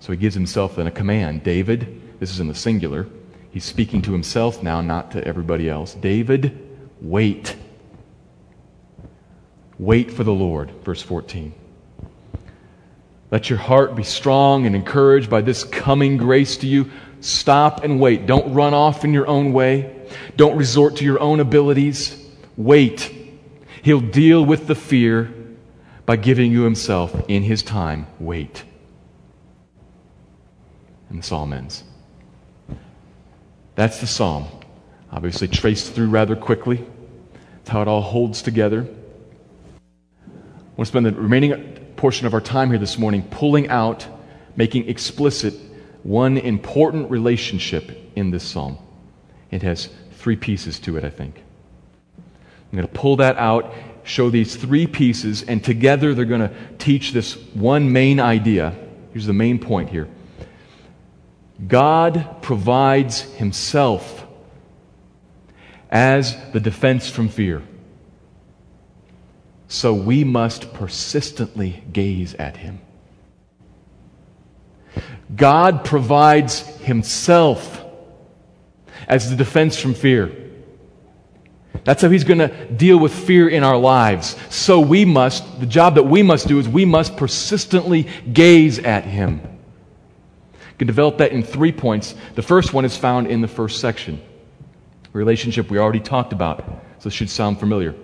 So 0.00 0.12
he 0.12 0.18
gives 0.18 0.34
himself 0.34 0.76
then 0.76 0.86
a 0.86 0.90
command 0.90 1.42
David, 1.42 2.00
this 2.18 2.30
is 2.30 2.40
in 2.40 2.48
the 2.48 2.54
singular, 2.54 3.06
he's 3.50 3.64
speaking 3.64 4.02
to 4.02 4.12
himself 4.12 4.62
now, 4.62 4.80
not 4.80 5.12
to 5.12 5.24
everybody 5.24 5.68
else. 5.68 5.94
David, 5.94 6.58
wait. 7.00 7.56
Wait 9.78 10.10
for 10.10 10.24
the 10.24 10.32
Lord, 10.32 10.70
verse 10.84 11.02
14. 11.02 11.52
Let 13.30 13.50
your 13.50 13.58
heart 13.58 13.94
be 13.94 14.04
strong 14.04 14.66
and 14.66 14.74
encouraged 14.74 15.28
by 15.28 15.40
this 15.40 15.64
coming 15.64 16.16
grace 16.16 16.56
to 16.58 16.66
you. 16.66 16.90
Stop 17.20 17.84
and 17.84 18.00
wait. 18.00 18.26
Don't 18.26 18.54
run 18.54 18.72
off 18.72 19.04
in 19.04 19.12
your 19.12 19.26
own 19.26 19.52
way. 19.52 19.95
Don't 20.36 20.56
resort 20.56 20.96
to 20.96 21.04
your 21.04 21.20
own 21.20 21.40
abilities. 21.40 22.24
Wait. 22.56 23.12
He'll 23.82 24.00
deal 24.00 24.44
with 24.44 24.66
the 24.66 24.74
fear 24.74 25.32
by 26.04 26.16
giving 26.16 26.52
you 26.52 26.62
himself 26.62 27.14
in 27.28 27.42
his 27.42 27.62
time. 27.62 28.06
Wait. 28.18 28.64
And 31.08 31.18
the 31.18 31.22
psalm 31.22 31.52
ends. 31.52 31.84
That's 33.74 34.00
the 34.00 34.06
psalm. 34.06 34.46
Obviously, 35.12 35.48
traced 35.48 35.92
through 35.92 36.08
rather 36.08 36.34
quickly. 36.34 36.84
That's 37.58 37.68
how 37.68 37.82
it 37.82 37.88
all 37.88 38.02
holds 38.02 38.42
together. 38.42 38.86
I 40.26 40.30
want 40.76 40.78
to 40.78 40.84
spend 40.86 41.06
the 41.06 41.12
remaining 41.12 41.52
portion 41.96 42.26
of 42.26 42.34
our 42.34 42.40
time 42.40 42.70
here 42.70 42.78
this 42.78 42.98
morning 42.98 43.22
pulling 43.30 43.68
out, 43.68 44.06
making 44.56 44.88
explicit 44.88 45.54
one 46.02 46.38
important 46.38 47.10
relationship 47.10 48.12
in 48.14 48.30
this 48.30 48.44
psalm. 48.44 48.78
It 49.56 49.62
has 49.62 49.88
three 50.12 50.36
pieces 50.36 50.78
to 50.80 50.98
it, 50.98 51.04
I 51.04 51.08
think. 51.08 51.42
I'm 52.18 52.76
going 52.76 52.86
to 52.86 52.92
pull 52.92 53.16
that 53.16 53.38
out, 53.38 53.72
show 54.04 54.28
these 54.28 54.54
three 54.54 54.86
pieces, 54.86 55.44
and 55.44 55.64
together 55.64 56.12
they're 56.12 56.26
going 56.26 56.42
to 56.42 56.54
teach 56.76 57.12
this 57.12 57.36
one 57.54 57.90
main 57.90 58.20
idea. 58.20 58.74
Here's 59.14 59.24
the 59.24 59.32
main 59.32 59.58
point 59.58 59.88
here 59.88 60.08
God 61.66 62.42
provides 62.42 63.22
Himself 63.22 64.26
as 65.90 66.36
the 66.52 66.60
defense 66.60 67.08
from 67.08 67.30
fear. 67.30 67.62
So 69.68 69.94
we 69.94 70.22
must 70.22 70.74
persistently 70.74 71.82
gaze 71.94 72.34
at 72.34 72.58
Him. 72.58 72.78
God 75.34 75.82
provides 75.82 76.60
Himself 76.80 77.85
as 79.06 79.30
the 79.30 79.36
defense 79.36 79.78
from 79.78 79.94
fear. 79.94 80.32
That's 81.84 82.02
how 82.02 82.08
He's 82.08 82.24
going 82.24 82.38
to 82.38 82.66
deal 82.66 82.98
with 82.98 83.14
fear 83.14 83.48
in 83.48 83.62
our 83.62 83.76
lives. 83.76 84.36
So 84.50 84.80
we 84.80 85.04
must, 85.04 85.60
the 85.60 85.66
job 85.66 85.94
that 85.94 86.02
we 86.02 86.22
must 86.22 86.48
do 86.48 86.58
is 86.58 86.68
we 86.68 86.84
must 86.84 87.16
persistently 87.16 88.08
gaze 88.32 88.78
at 88.80 89.04
Him. 89.04 89.40
You 90.52 90.78
can 90.78 90.86
develop 90.86 91.18
that 91.18 91.32
in 91.32 91.42
three 91.42 91.72
points. 91.72 92.14
The 92.34 92.42
first 92.42 92.72
one 92.72 92.84
is 92.84 92.96
found 92.96 93.28
in 93.28 93.40
the 93.40 93.48
first 93.48 93.80
section. 93.80 94.20
relationship 95.12 95.70
we 95.70 95.78
already 95.78 96.00
talked 96.00 96.32
about, 96.32 96.64
so 96.98 97.04
this 97.04 97.14
should 97.14 97.30
sound 97.30 97.60
familiar. 97.60 97.94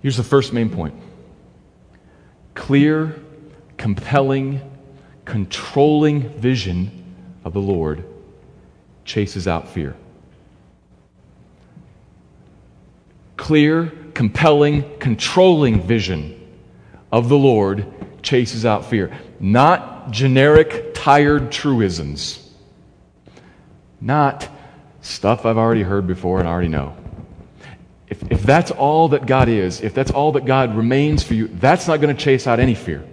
Here's 0.00 0.16
the 0.16 0.22
first 0.22 0.52
main 0.52 0.68
point 0.68 0.94
clear, 2.54 3.16
compelling, 3.78 4.60
controlling 5.24 6.28
vision 6.38 6.90
of 7.44 7.54
the 7.54 7.60
Lord 7.60 8.04
chases 9.04 9.48
out 9.48 9.68
fear. 9.68 9.94
Clear, 13.36 13.92
compelling, 14.14 14.98
controlling 14.98 15.82
vision 15.82 16.38
of 17.10 17.28
the 17.28 17.36
Lord 17.36 17.86
chases 18.22 18.64
out 18.64 18.86
fear. 18.86 19.10
Not 19.40 20.10
generic 20.10 20.94
tired 20.94 21.50
truisms. 21.50 22.50
Not 24.00 24.48
stuff 25.00 25.44
I've 25.44 25.58
already 25.58 25.82
heard 25.82 26.06
before 26.06 26.38
and 26.38 26.48
already 26.48 26.68
know. 26.68 26.96
If, 28.08 28.30
if 28.30 28.42
that's 28.42 28.70
all 28.70 29.08
that 29.08 29.26
God 29.26 29.48
is, 29.48 29.80
if 29.80 29.94
that's 29.94 30.10
all 30.10 30.32
that 30.32 30.44
God 30.44 30.76
remains 30.76 31.22
for 31.22 31.34
you, 31.34 31.48
that's 31.48 31.88
not 31.88 32.00
going 32.00 32.14
to 32.14 32.22
chase 32.22 32.46
out 32.46 32.60
any 32.60 32.74
fear. 32.74 33.04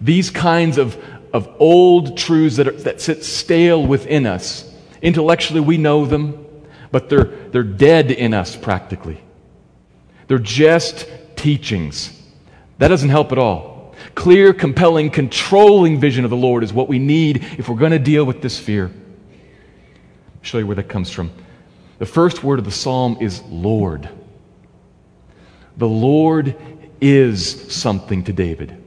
These 0.00 0.30
kinds 0.30 0.78
of, 0.78 0.96
of 1.34 1.52
old 1.58 2.16
truths 2.16 2.56
that, 2.56 2.68
are, 2.68 2.72
that 2.72 3.00
sit 3.00 3.24
stale 3.24 3.84
within 3.84 4.24
us, 4.24 4.72
intellectually 5.02 5.60
we 5.60 5.76
know 5.76 6.06
them, 6.06 6.46
but 6.92 7.10
they're, 7.10 7.24
they're 7.24 7.64
dead 7.64 8.12
in 8.12 8.32
us 8.32 8.54
practically. 8.54 9.20
They're 10.28 10.38
just 10.38 11.08
teachings. 11.34 12.22
That 12.78 12.88
doesn't 12.88 13.08
help 13.08 13.32
at 13.32 13.38
all. 13.38 13.94
Clear, 14.14 14.54
compelling, 14.54 15.10
controlling 15.10 15.98
vision 15.98 16.24
of 16.24 16.30
the 16.30 16.36
Lord 16.36 16.62
is 16.62 16.72
what 16.72 16.88
we 16.88 17.00
need 17.00 17.44
if 17.58 17.68
we're 17.68 17.76
going 17.76 17.90
to 17.90 17.98
deal 17.98 18.24
with 18.24 18.40
this 18.40 18.58
fear. 18.58 18.86
I'll 18.86 20.42
show 20.42 20.58
you 20.58 20.66
where 20.66 20.76
that 20.76 20.88
comes 20.88 21.10
from. 21.10 21.32
The 21.98 22.06
first 22.06 22.44
word 22.44 22.60
of 22.60 22.64
the 22.64 22.70
psalm 22.70 23.18
is 23.20 23.42
Lord. 23.42 24.08
The 25.76 25.88
Lord 25.88 26.56
is 27.00 27.72
something 27.74 28.22
to 28.24 28.32
David. 28.32 28.80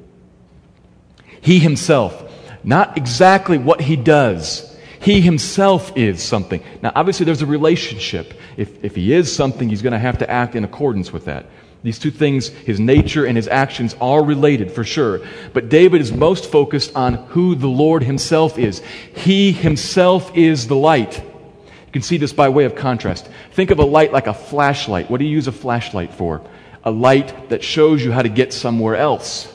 He 1.41 1.59
himself, 1.59 2.26
not 2.67 2.97
exactly 2.97 3.57
what 3.57 3.79
he 3.79 3.95
does, 3.95 4.75
he 4.99 5.21
himself 5.21 5.95
is 5.95 6.21
something. 6.21 6.61
Now, 6.81 6.91
obviously, 6.93 7.25
there's 7.25 7.41
a 7.41 7.45
relationship. 7.45 8.33
If, 8.57 8.83
if 8.83 8.93
he 8.93 9.13
is 9.13 9.33
something, 9.33 9.69
he's 9.69 9.81
going 9.81 9.93
to 9.93 9.99
have 9.99 10.17
to 10.17 10.29
act 10.29 10.53
in 10.53 10.65
accordance 10.65 11.13
with 11.13 11.25
that. 11.25 11.45
These 11.83 11.97
two 11.97 12.11
things, 12.11 12.49
his 12.49 12.77
nature 12.77 13.25
and 13.25 13.37
his 13.37 13.47
actions, 13.47 13.95
are 14.01 14.21
related 14.21 14.69
for 14.69 14.83
sure. 14.83 15.21
But 15.53 15.69
David 15.69 16.01
is 16.01 16.11
most 16.11 16.51
focused 16.51 16.93
on 16.93 17.13
who 17.13 17.55
the 17.55 17.69
Lord 17.69 18.03
himself 18.03 18.59
is. 18.59 18.81
He 19.15 19.53
himself 19.53 20.35
is 20.35 20.67
the 20.67 20.75
light. 20.75 21.17
You 21.17 21.93
can 21.93 22.01
see 22.01 22.17
this 22.17 22.33
by 22.33 22.49
way 22.49 22.65
of 22.65 22.75
contrast. 22.75 23.29
Think 23.53 23.71
of 23.71 23.79
a 23.79 23.85
light 23.85 24.11
like 24.11 24.27
a 24.27 24.33
flashlight. 24.33 25.09
What 25.09 25.19
do 25.19 25.25
you 25.25 25.31
use 25.31 25.47
a 25.47 25.53
flashlight 25.53 26.13
for? 26.13 26.41
A 26.83 26.91
light 26.91 27.47
that 27.47 27.63
shows 27.63 28.03
you 28.03 28.11
how 28.11 28.23
to 28.23 28.29
get 28.29 28.51
somewhere 28.51 28.97
else. 28.97 29.53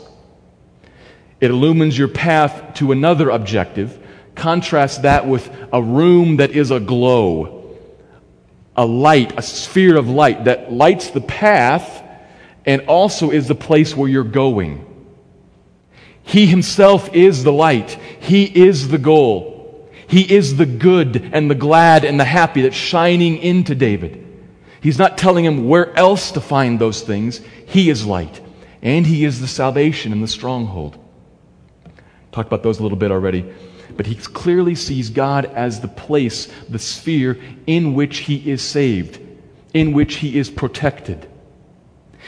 It 1.42 1.50
illumines 1.50 1.98
your 1.98 2.06
path 2.06 2.74
to 2.74 2.92
another 2.92 3.28
objective. 3.28 3.98
Contrast 4.36 5.02
that 5.02 5.26
with 5.26 5.50
a 5.72 5.82
room 5.82 6.36
that 6.36 6.52
is 6.52 6.70
aglow. 6.70 7.76
A 8.76 8.86
light, 8.86 9.36
a 9.36 9.42
sphere 9.42 9.96
of 9.96 10.08
light 10.08 10.44
that 10.44 10.72
lights 10.72 11.10
the 11.10 11.20
path 11.20 12.00
and 12.64 12.82
also 12.82 13.30
is 13.30 13.48
the 13.48 13.56
place 13.56 13.96
where 13.96 14.08
you're 14.08 14.22
going. 14.22 14.86
He 16.22 16.46
himself 16.46 17.12
is 17.12 17.42
the 17.42 17.52
light. 17.52 17.98
He 18.20 18.44
is 18.44 18.86
the 18.86 18.98
goal. 18.98 19.90
He 20.06 20.32
is 20.32 20.56
the 20.56 20.66
good 20.66 21.30
and 21.32 21.50
the 21.50 21.56
glad 21.56 22.04
and 22.04 22.20
the 22.20 22.24
happy 22.24 22.62
that's 22.62 22.76
shining 22.76 23.38
into 23.38 23.74
David. 23.74 24.24
He's 24.80 24.98
not 24.98 25.18
telling 25.18 25.44
him 25.44 25.66
where 25.66 25.92
else 25.98 26.30
to 26.32 26.40
find 26.40 26.78
those 26.78 27.02
things. 27.02 27.40
He 27.66 27.90
is 27.90 28.06
light. 28.06 28.40
And 28.80 29.04
he 29.04 29.24
is 29.24 29.40
the 29.40 29.48
salvation 29.48 30.12
and 30.12 30.22
the 30.22 30.28
stronghold. 30.28 31.01
Talked 32.32 32.48
about 32.48 32.62
those 32.62 32.80
a 32.80 32.82
little 32.82 32.98
bit 32.98 33.10
already. 33.10 33.44
But 33.96 34.06
he 34.06 34.14
clearly 34.14 34.74
sees 34.74 35.10
God 35.10 35.44
as 35.44 35.80
the 35.80 35.88
place, 35.88 36.48
the 36.68 36.78
sphere 36.78 37.38
in 37.66 37.94
which 37.94 38.18
he 38.18 38.50
is 38.50 38.62
saved, 38.62 39.20
in 39.74 39.92
which 39.92 40.16
he 40.16 40.38
is 40.38 40.50
protected. 40.50 41.28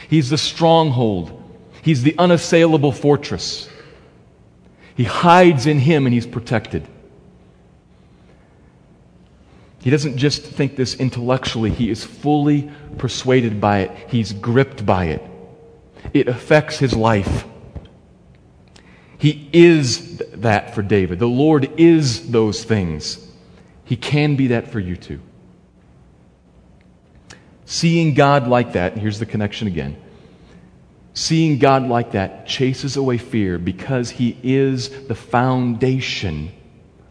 He's 0.07 0.29
the 0.29 0.37
stronghold. 0.37 1.41
He's 1.81 2.03
the 2.03 2.15
unassailable 2.17 2.91
fortress. 2.91 3.67
He 4.95 5.03
hides 5.03 5.65
in 5.65 5.79
him 5.79 6.05
and 6.05 6.13
he's 6.13 6.27
protected. 6.27 6.87
He 9.81 9.89
doesn't 9.91 10.17
just 10.17 10.41
think 10.41 10.75
this 10.75 10.95
intellectually, 10.95 11.69
he 11.69 11.91
is 11.91 12.03
fully 12.03 12.71
persuaded 12.97 13.61
by 13.61 13.81
it, 13.81 13.91
he's 14.07 14.33
gripped 14.33 14.85
by 14.85 15.05
it. 15.05 15.21
It 16.13 16.27
affects 16.27 16.79
his 16.79 16.95
life. 16.95 17.45
He 19.25 19.49
is 19.53 20.17
that 20.33 20.75
for 20.75 20.83
David. 20.83 21.17
The 21.17 21.27
Lord 21.27 21.79
is 21.79 22.29
those 22.29 22.63
things. 22.63 23.27
He 23.83 23.95
can 23.95 24.35
be 24.35 24.49
that 24.49 24.71
for 24.71 24.79
you 24.79 24.95
too. 24.95 25.19
Seeing 27.65 28.13
God 28.13 28.47
like 28.47 28.73
that, 28.73 28.91
and 28.91 29.01
here's 29.01 29.17
the 29.17 29.25
connection 29.25 29.67
again. 29.67 29.97
Seeing 31.15 31.57
God 31.57 31.87
like 31.87 32.11
that 32.11 32.45
chases 32.45 32.97
away 32.97 33.17
fear 33.17 33.57
because 33.57 34.11
He 34.11 34.37
is 34.43 35.07
the 35.07 35.15
foundation 35.15 36.51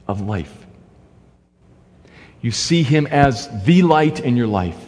of 0.07 0.21
life. 0.21 0.67
You 2.43 2.53
see 2.53 2.85
Him 2.85 3.09
as 3.09 3.49
the 3.65 3.83
light 3.83 4.21
in 4.21 4.37
your 4.37 4.47
life. 4.47 4.79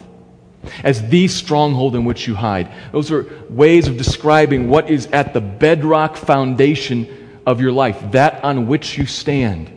As 0.83 1.07
the 1.09 1.27
stronghold 1.27 1.95
in 1.95 2.05
which 2.05 2.27
you 2.27 2.35
hide. 2.35 2.71
Those 2.91 3.11
are 3.11 3.25
ways 3.49 3.87
of 3.87 3.97
describing 3.97 4.69
what 4.69 4.89
is 4.89 5.07
at 5.07 5.33
the 5.33 5.41
bedrock 5.41 6.17
foundation 6.17 7.41
of 7.45 7.61
your 7.61 7.71
life, 7.71 8.11
that 8.11 8.43
on 8.43 8.67
which 8.67 8.97
you 8.97 9.05
stand. 9.05 9.71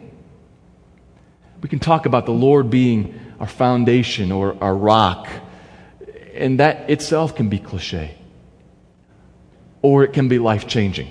We 1.62 1.68
can 1.68 1.78
talk 1.78 2.06
about 2.06 2.26
the 2.26 2.32
Lord 2.32 2.70
being 2.70 3.18
our 3.38 3.46
foundation 3.46 4.32
or 4.32 4.56
our 4.62 4.74
rock, 4.74 5.28
and 6.34 6.60
that 6.60 6.90
itself 6.90 7.34
can 7.34 7.48
be 7.48 7.58
cliche, 7.58 8.16
or 9.82 10.04
it 10.04 10.12
can 10.12 10.28
be 10.28 10.38
life 10.38 10.66
changing. 10.66 11.08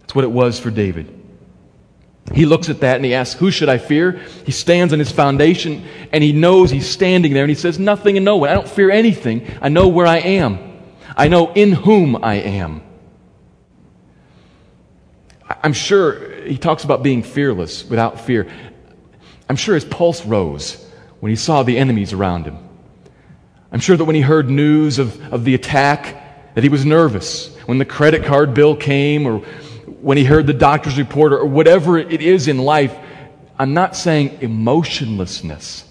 That's 0.00 0.14
what 0.14 0.24
it 0.24 0.30
was 0.30 0.58
for 0.58 0.70
David. 0.70 1.19
He 2.32 2.46
looks 2.46 2.68
at 2.68 2.80
that 2.80 2.96
and 2.96 3.04
he 3.04 3.14
asks, 3.14 3.38
Who 3.40 3.50
should 3.50 3.68
I 3.68 3.78
fear? 3.78 4.12
He 4.46 4.52
stands 4.52 4.92
on 4.92 4.98
his 4.98 5.10
foundation 5.10 5.84
and 6.12 6.22
he 6.22 6.32
knows 6.32 6.70
he's 6.70 6.88
standing 6.88 7.32
there 7.32 7.42
and 7.42 7.50
he 7.50 7.56
says, 7.56 7.78
Nothing 7.78 8.16
and 8.16 8.24
no 8.24 8.36
one. 8.36 8.50
I 8.50 8.54
don't 8.54 8.68
fear 8.68 8.90
anything. 8.90 9.46
I 9.60 9.68
know 9.68 9.88
where 9.88 10.06
I 10.06 10.18
am. 10.18 10.58
I 11.16 11.28
know 11.28 11.52
in 11.52 11.72
whom 11.72 12.22
I 12.22 12.34
am. 12.34 12.82
I'm 15.62 15.72
sure 15.72 16.44
he 16.44 16.56
talks 16.56 16.84
about 16.84 17.02
being 17.02 17.22
fearless 17.22 17.84
without 17.84 18.20
fear. 18.20 18.50
I'm 19.48 19.56
sure 19.56 19.74
his 19.74 19.84
pulse 19.84 20.24
rose 20.24 20.88
when 21.18 21.30
he 21.30 21.36
saw 21.36 21.64
the 21.64 21.76
enemies 21.76 22.12
around 22.12 22.44
him. 22.44 22.56
I'm 23.72 23.80
sure 23.80 23.96
that 23.96 24.04
when 24.04 24.14
he 24.14 24.22
heard 24.22 24.48
news 24.48 24.98
of, 24.98 25.32
of 25.32 25.44
the 25.44 25.54
attack, 25.54 26.54
that 26.54 26.62
he 26.62 26.70
was 26.70 26.84
nervous. 26.84 27.56
When 27.66 27.78
the 27.78 27.84
credit 27.84 28.24
card 28.24 28.54
bill 28.54 28.76
came 28.76 29.26
or 29.26 29.44
when 30.00 30.16
he 30.16 30.24
heard 30.24 30.46
the 30.46 30.54
doctor's 30.54 30.98
report 30.98 31.32
or 31.32 31.44
whatever 31.44 31.98
it 31.98 32.22
is 32.22 32.48
in 32.48 32.58
life, 32.58 32.96
I'm 33.58 33.74
not 33.74 33.94
saying 33.94 34.38
emotionlessness, 34.40 35.84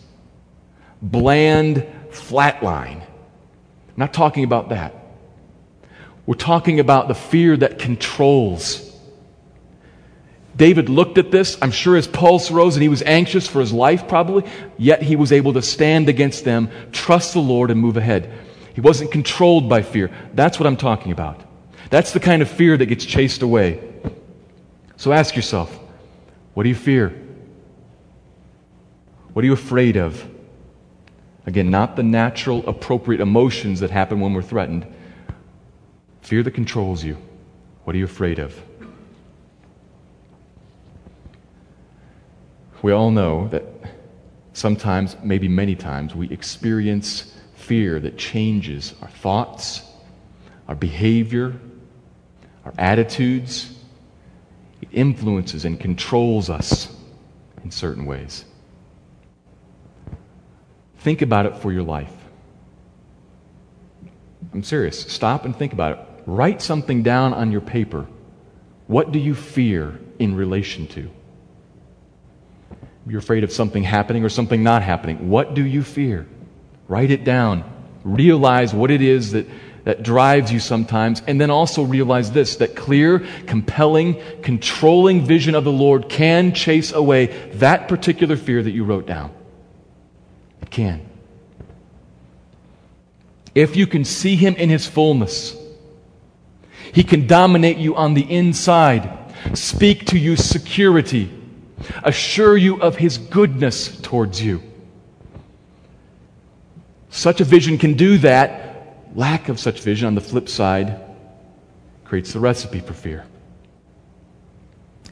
bland 1.02 1.86
flatline. 2.10 3.02
I'm 3.02 3.96
not 3.96 4.14
talking 4.14 4.44
about 4.44 4.70
that. 4.70 4.96
We're 6.26 6.36
talking 6.36 6.80
about 6.80 7.08
the 7.08 7.16
fear 7.16 7.58
that 7.58 7.80
controls. 7.80 8.86
David 10.56 10.90
looked 10.90 11.18
at 11.18 11.32
this. 11.32 11.58
I'm 11.62 11.72
sure 11.72 11.96
his 11.96 12.08
pulse 12.08 12.52
rose 12.52 12.76
and 12.76 12.84
he 12.84 12.90
was 12.90 13.02
anxious 13.02 13.48
for 13.48 13.60
his 13.60 13.72
life, 13.72 14.08
probably. 14.08 14.50
Yet 14.78 15.02
he 15.02 15.16
was 15.16 15.32
able 15.32 15.54
to 15.54 15.62
stand 15.62 16.10
against 16.10 16.44
them, 16.44 16.70
trust 16.92 17.34
the 17.34 17.40
Lord, 17.40 17.72
and 17.72 17.80
move 17.80 17.98
ahead. 17.98 18.32
He 18.74 18.82
wasn't 18.82 19.12
controlled 19.12 19.70
by 19.70 19.82
fear. 19.82 20.12
That's 20.34 20.60
what 20.60 20.68
I'm 20.68 20.78
talking 20.78 21.12
about. 21.12 21.42
That's 21.90 22.14
the 22.14 22.20
kind 22.20 22.42
of 22.42 22.50
fear 22.50 22.78
that 22.78 22.86
gets 22.86 23.06
chased 23.06 23.42
away. 23.42 23.89
So 25.00 25.14
ask 25.14 25.34
yourself 25.34 25.80
what 26.54 26.64
do 26.64 26.70
you 26.70 26.76
fear? 26.76 27.16
What 29.32 29.44
are 29.44 29.46
you 29.46 29.54
afraid 29.54 29.96
of? 29.96 30.30
Again, 31.46 31.72
not 31.72 31.96
the 31.96 32.04
natural, 32.04 32.68
appropriate 32.68 33.22
emotions 33.22 33.80
that 33.80 33.92
happen 33.92 34.20
when 34.20 34.34
we're 34.34 34.42
threatened. 34.42 34.86
Fear 36.22 36.44
that 36.44 36.52
controls 36.52 37.02
you. 37.02 37.18
What 37.86 37.96
are 37.96 37.98
you 37.98 38.04
afraid 38.04 38.40
of? 38.40 38.62
We 42.82 42.92
all 42.92 43.10
know 43.10 43.48
that 43.48 43.64
sometimes, 44.52 45.16
maybe 45.24 45.48
many 45.48 45.76
times, 45.76 46.14
we 46.14 46.30
experience 46.30 47.34
fear 47.56 48.02
that 48.02 48.18
changes 48.18 48.96
our 49.02 49.10
thoughts, 49.10 49.82
our 50.68 50.76
behavior, 50.76 51.56
our 52.66 52.74
attitudes, 52.78 53.79
it 54.82 54.90
influences 54.92 55.66
and 55.66 55.80
controls 55.80 56.50
us 56.50 56.96
in 57.64 57.72
certain 57.72 58.06
ways. 58.06 58.46
Think 61.00 61.22
about 61.22 61.46
it 61.46 61.58
for 61.58 61.72
your 61.72 61.84
life. 61.84 62.14
I'm 64.54 64.64
serious. 64.64 65.00
Stop 65.00 65.46
and 65.46 65.56
think 65.56 65.74
about 65.74 66.00
it. 66.00 66.24
Write 66.26 66.62
something 66.62 67.04
down 67.04 67.34
on 67.34 67.52
your 67.52 67.62
paper. 67.62 68.08
What 68.88 69.12
do 69.12 69.20
you 69.20 69.36
fear 69.36 70.00
in 70.18 70.36
relation 70.36 70.88
to? 70.88 71.10
You're 73.08 73.20
afraid 73.20 73.44
of 73.44 73.52
something 73.52 73.84
happening 73.84 74.24
or 74.24 74.30
something 74.30 74.62
not 74.64 74.84
happening. 74.84 75.30
What 75.30 75.54
do 75.54 75.66
you 75.66 75.84
fear? 75.84 76.28
Write 76.88 77.12
it 77.12 77.24
down. 77.24 77.64
Realize 78.04 78.74
what 78.74 78.92
it 78.92 79.02
is 79.02 79.32
that 79.32 79.48
that 79.84 80.04
drives 80.04 80.52
you 80.52 80.60
sometimes. 80.60 81.22
And 81.28 81.40
then 81.40 81.50
also 81.50 81.84
realize 81.84 82.32
this 82.32 82.58
that 82.58 82.76
clear, 82.76 83.20
compelling, 83.46 84.22
controlling 84.42 85.26
vision 85.26 85.56
of 85.56 85.64
the 85.64 85.72
Lord 85.72 86.10
can 86.10 86.54
chase 86.54 86.92
away 86.92 87.28
that 87.56 87.88
particular 87.88 88.36
fear 88.36 88.62
that 88.62 88.72
you 88.72 88.84
wrote 88.84 89.06
down. 89.06 89.32
It 90.62 90.70
can. 90.70 91.06
If 93.56 93.76
you 93.76 93.88
can 93.88 94.06
see 94.06 94.36
Him 94.36 94.56
in 94.56 94.70
His 94.70 94.88
fullness, 94.88 95.56
He 96.94 97.04
can 97.04 97.28
dominate 97.28 97.78
you 97.78 97.96
on 97.96 98.14
the 98.14 98.30
inside, 98.32 99.34
speak 99.54 100.06
to 100.08 100.20
you 100.20 100.36
security, 100.36 101.32
assure 102.04 102.58
you 102.58 102.82
of 102.82 102.98
His 102.98 103.18
goodness 103.18 104.00
towards 104.02 104.42
you. 104.42 104.62
Such 107.10 107.42
a 107.42 107.44
vision 107.44 107.78
can 107.80 107.96
do 107.96 108.20
that 108.20 108.69
lack 109.16 109.50
of 109.50 109.60
such 109.60 109.82
vision, 109.82 110.08
on 110.08 110.16
the 110.16 110.22
flip 110.22 110.50
side, 110.50 111.00
creates 112.04 112.34
the 112.34 112.40
recipe 112.40 112.80
for 112.80 112.94
fear. 112.94 113.26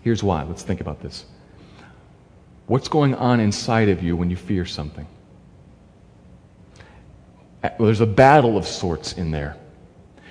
Here's 0.01 0.23
why. 0.23 0.43
Let's 0.43 0.63
think 0.63 0.81
about 0.81 1.01
this. 1.01 1.25
What's 2.67 2.88
going 2.88 3.15
on 3.15 3.39
inside 3.39 3.89
of 3.89 4.03
you 4.03 4.15
when 4.15 4.29
you 4.29 4.36
fear 4.36 4.65
something? 4.65 5.07
Well, 7.63 7.88
there's 7.88 8.01
a 8.01 8.05
battle 8.05 8.57
of 8.57 8.67
sorts 8.67 9.13
in 9.13 9.31
there. 9.31 9.57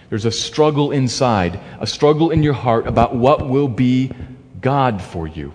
There's 0.09 0.25
a 0.25 0.31
struggle 0.31 0.93
inside, 0.93 1.59
a 1.81 1.87
struggle 1.87 2.31
in 2.31 2.43
your 2.43 2.53
heart 2.53 2.87
about 2.87 3.15
what 3.15 3.49
will 3.49 3.69
be 3.69 4.13
God 4.61 5.03
for 5.03 5.27
you. 5.27 5.53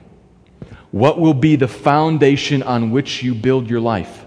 What 0.91 1.19
will 1.19 1.33
be 1.33 1.55
the 1.55 1.69
foundation 1.69 2.61
on 2.61 2.91
which 2.91 3.23
you 3.23 3.33
build 3.33 3.69
your 3.69 3.79
life? 3.79 4.25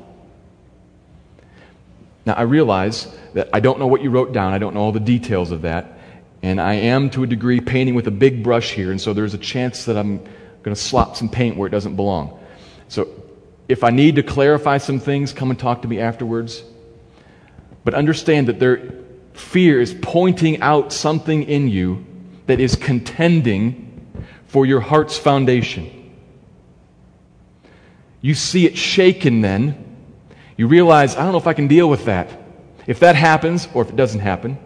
Now, 2.24 2.34
I 2.34 2.42
realize 2.42 3.14
that 3.34 3.50
I 3.52 3.60
don't 3.60 3.78
know 3.78 3.86
what 3.86 4.02
you 4.02 4.10
wrote 4.10 4.32
down. 4.32 4.52
I 4.52 4.58
don't 4.58 4.74
know 4.74 4.80
all 4.80 4.92
the 4.92 5.00
details 5.00 5.50
of 5.50 5.62
that. 5.62 5.98
And 6.42 6.60
I 6.60 6.74
am, 6.74 7.10
to 7.10 7.22
a 7.22 7.26
degree, 7.26 7.60
painting 7.60 7.94
with 7.94 8.06
a 8.06 8.10
big 8.10 8.42
brush 8.42 8.72
here. 8.72 8.90
And 8.90 9.00
so 9.00 9.12
there's 9.12 9.34
a 9.34 9.38
chance 9.38 9.84
that 9.84 9.96
I'm 9.96 10.18
going 10.18 10.74
to 10.74 10.76
slop 10.76 11.16
some 11.16 11.28
paint 11.28 11.56
where 11.56 11.66
it 11.66 11.70
doesn't 11.70 11.96
belong. 11.96 12.38
So 12.88 13.08
if 13.68 13.82
I 13.82 13.90
need 13.90 14.16
to 14.16 14.22
clarify 14.22 14.78
some 14.78 15.00
things, 15.00 15.32
come 15.32 15.50
and 15.50 15.58
talk 15.58 15.82
to 15.82 15.88
me 15.88 16.00
afterwards. 16.00 16.62
But 17.84 17.94
understand 17.94 18.48
that 18.48 18.60
their 18.60 18.92
fear 19.32 19.80
is 19.80 19.94
pointing 20.00 20.60
out 20.60 20.92
something 20.92 21.42
in 21.44 21.68
you 21.68 22.04
that 22.46 22.60
is 22.60 22.76
contending 22.76 24.06
for 24.46 24.64
your 24.64 24.80
heart's 24.80 25.18
foundation. 25.18 26.12
You 28.20 28.34
see 28.34 28.66
it 28.66 28.78
shaken 28.78 29.40
then. 29.40 29.96
You 30.56 30.68
realize, 30.68 31.16
I 31.16 31.24
don't 31.24 31.32
know 31.32 31.38
if 31.38 31.46
I 31.46 31.52
can 31.52 31.68
deal 31.68 31.88
with 31.88 32.04
that. 32.04 32.43
If 32.86 33.00
that 33.00 33.16
happens, 33.16 33.68
or 33.74 33.82
if 33.82 33.88
it 33.88 33.96
doesn't 33.96 34.20
happen, 34.20 34.58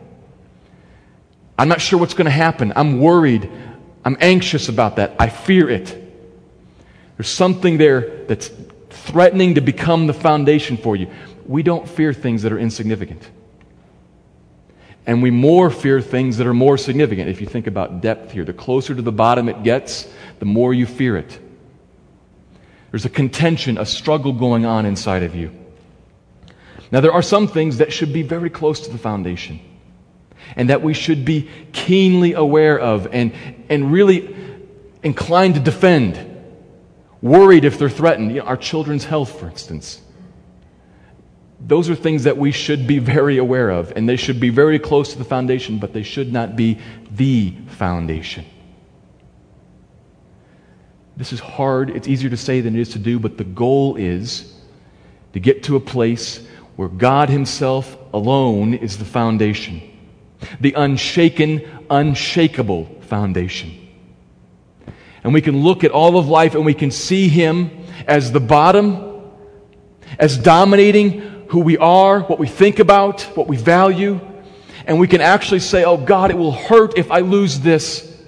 I'm 1.59 1.69
not 1.69 1.81
sure 1.81 1.99
what's 1.99 2.15
going 2.15 2.27
to 2.27 2.31
happen. 2.31 2.73
I'm 2.77 3.01
worried. 3.01 3.51
I'm 4.05 4.17
anxious 4.21 4.69
about 4.69 4.97
that. 4.97 5.17
I 5.19 5.29
fear 5.29 5.69
it. 5.69 6.05
There's 7.17 7.29
something 7.29 7.79
there 7.79 8.25
that's 8.27 8.51
threatening 8.91 9.57
to 9.57 9.61
become 9.61 10.07
the 10.07 10.13
foundation 10.13 10.77
for 10.77 10.95
you. 10.95 11.11
We 11.47 11.63
don't 11.63 11.89
fear 11.89 12.13
things 12.13 12.43
that 12.43 12.53
are 12.53 12.59
insignificant. 12.59 13.29
And 15.07 15.23
we 15.23 15.31
more 15.31 15.71
fear 15.71 16.01
things 16.01 16.37
that 16.37 16.47
are 16.47 16.55
more 16.55 16.77
significant. 16.77 17.29
If 17.29 17.41
you 17.41 17.47
think 17.47 17.67
about 17.67 18.03
depth 18.03 18.33
here, 18.33 18.45
the 18.45 18.53
closer 18.53 18.95
to 18.95 19.03
the 19.03 19.11
bottom 19.11 19.49
it 19.49 19.63
gets, 19.63 20.07
the 20.39 20.45
more 20.45 20.75
you 20.75 20.87
fear 20.87 21.17
it. 21.17 21.41
There's 22.91 23.05
a 23.05 23.11
contention, 23.11 23.79
a 23.79 23.87
struggle 23.87 24.33
going 24.33 24.65
on 24.65 24.87
inside 24.87 25.23
of 25.23 25.35
you. 25.35 25.51
Now, 26.91 27.01
there 27.01 27.13
are 27.13 27.23
some 27.23 27.49
things 27.49 27.79
that 27.79 27.93
should 27.93 28.13
be 28.13 28.23
very 28.23 28.51
close 28.51 28.81
to 28.81 28.91
the 28.91 28.99
foundation 28.99 29.61
and 30.57 30.71
that 30.71 30.83
we 30.83 30.95
should 30.95 31.25
be 31.25 31.49
keenly 31.73 32.33
aware 32.33 32.79
of 32.79 33.09
and, 33.13 33.33
and 33.69 33.93
really 33.93 34.35
inclined 35.03 35.55
to 35.55 35.61
defend, 35.61 36.19
worried 37.21 37.65
if 37.65 37.79
they're 37.79 37.91
threatened. 37.91 38.31
You 38.33 38.41
know, 38.41 38.47
our 38.47 38.57
children's 38.57 39.05
health, 39.05 39.39
for 39.39 39.49
instance. 39.49 40.01
Those 41.61 41.91
are 41.91 41.95
things 41.95 42.25
that 42.25 42.39
we 42.39 42.53
should 42.53 42.87
be 42.87 42.99
very 43.01 43.39
aware 43.39 43.71
of, 43.71 43.93
and 43.97 44.09
they 44.09 44.17
should 44.17 44.39
be 44.39 44.49
very 44.49 44.79
close 44.79 45.13
to 45.13 45.19
the 45.19 45.25
foundation, 45.25 45.79
but 45.79 45.93
they 45.93 46.05
should 46.05 46.33
not 46.33 46.57
be 46.57 46.79
the 47.11 47.55
foundation. 47.67 48.45
This 51.17 51.33
is 51.33 51.41
hard. 51.41 51.91
It's 51.91 52.07
easier 52.07 52.31
to 52.31 52.37
say 52.37 52.61
than 52.61 52.77
it 52.77 52.81
is 52.81 52.91
to 52.91 53.01
do, 53.01 53.19
but 53.19 53.37
the 53.37 53.45
goal 53.45 53.97
is 53.97 54.55
to 55.33 55.41
get 55.41 55.65
to 55.65 55.75
a 55.75 55.81
place 55.81 56.47
where 56.79 56.87
God 56.87 57.29
Himself 57.29 57.99
alone 58.15 58.73
is 58.73 58.99
the 58.99 59.05
foundation, 59.05 59.83
the 60.61 60.75
unshaken, 60.75 61.69
unshakable 61.91 62.85
foundation. 63.01 63.89
And 65.25 65.35
we 65.35 65.41
can 65.41 65.65
look 65.65 65.83
at 65.83 65.91
all 65.91 66.17
of 66.17 66.29
life 66.29 66.55
and 66.55 66.65
we 66.65 66.75
can 66.75 66.93
see 66.93 67.27
Him 67.27 67.73
as 68.07 68.31
the 68.31 68.39
bottom, 68.39 69.29
as 70.21 70.39
dominating 70.39 71.47
who 71.49 71.59
we 71.59 71.77
are, 71.79 72.21
what 72.21 72.39
we 72.39 72.47
think 72.47 72.79
about, 72.79 73.23
what 73.35 73.49
we 73.49 73.57
value, 73.57 74.21
and 74.87 75.01
we 75.01 75.09
can 75.09 75.21
actually 75.21 75.59
say, 75.59 75.83
Oh 75.83 75.97
God, 75.97 76.31
it 76.31 76.39
will 76.39 76.53
hurt 76.53 76.97
if 76.97 77.11
I 77.11 77.23
lose 77.23 77.59
this, 77.59 78.23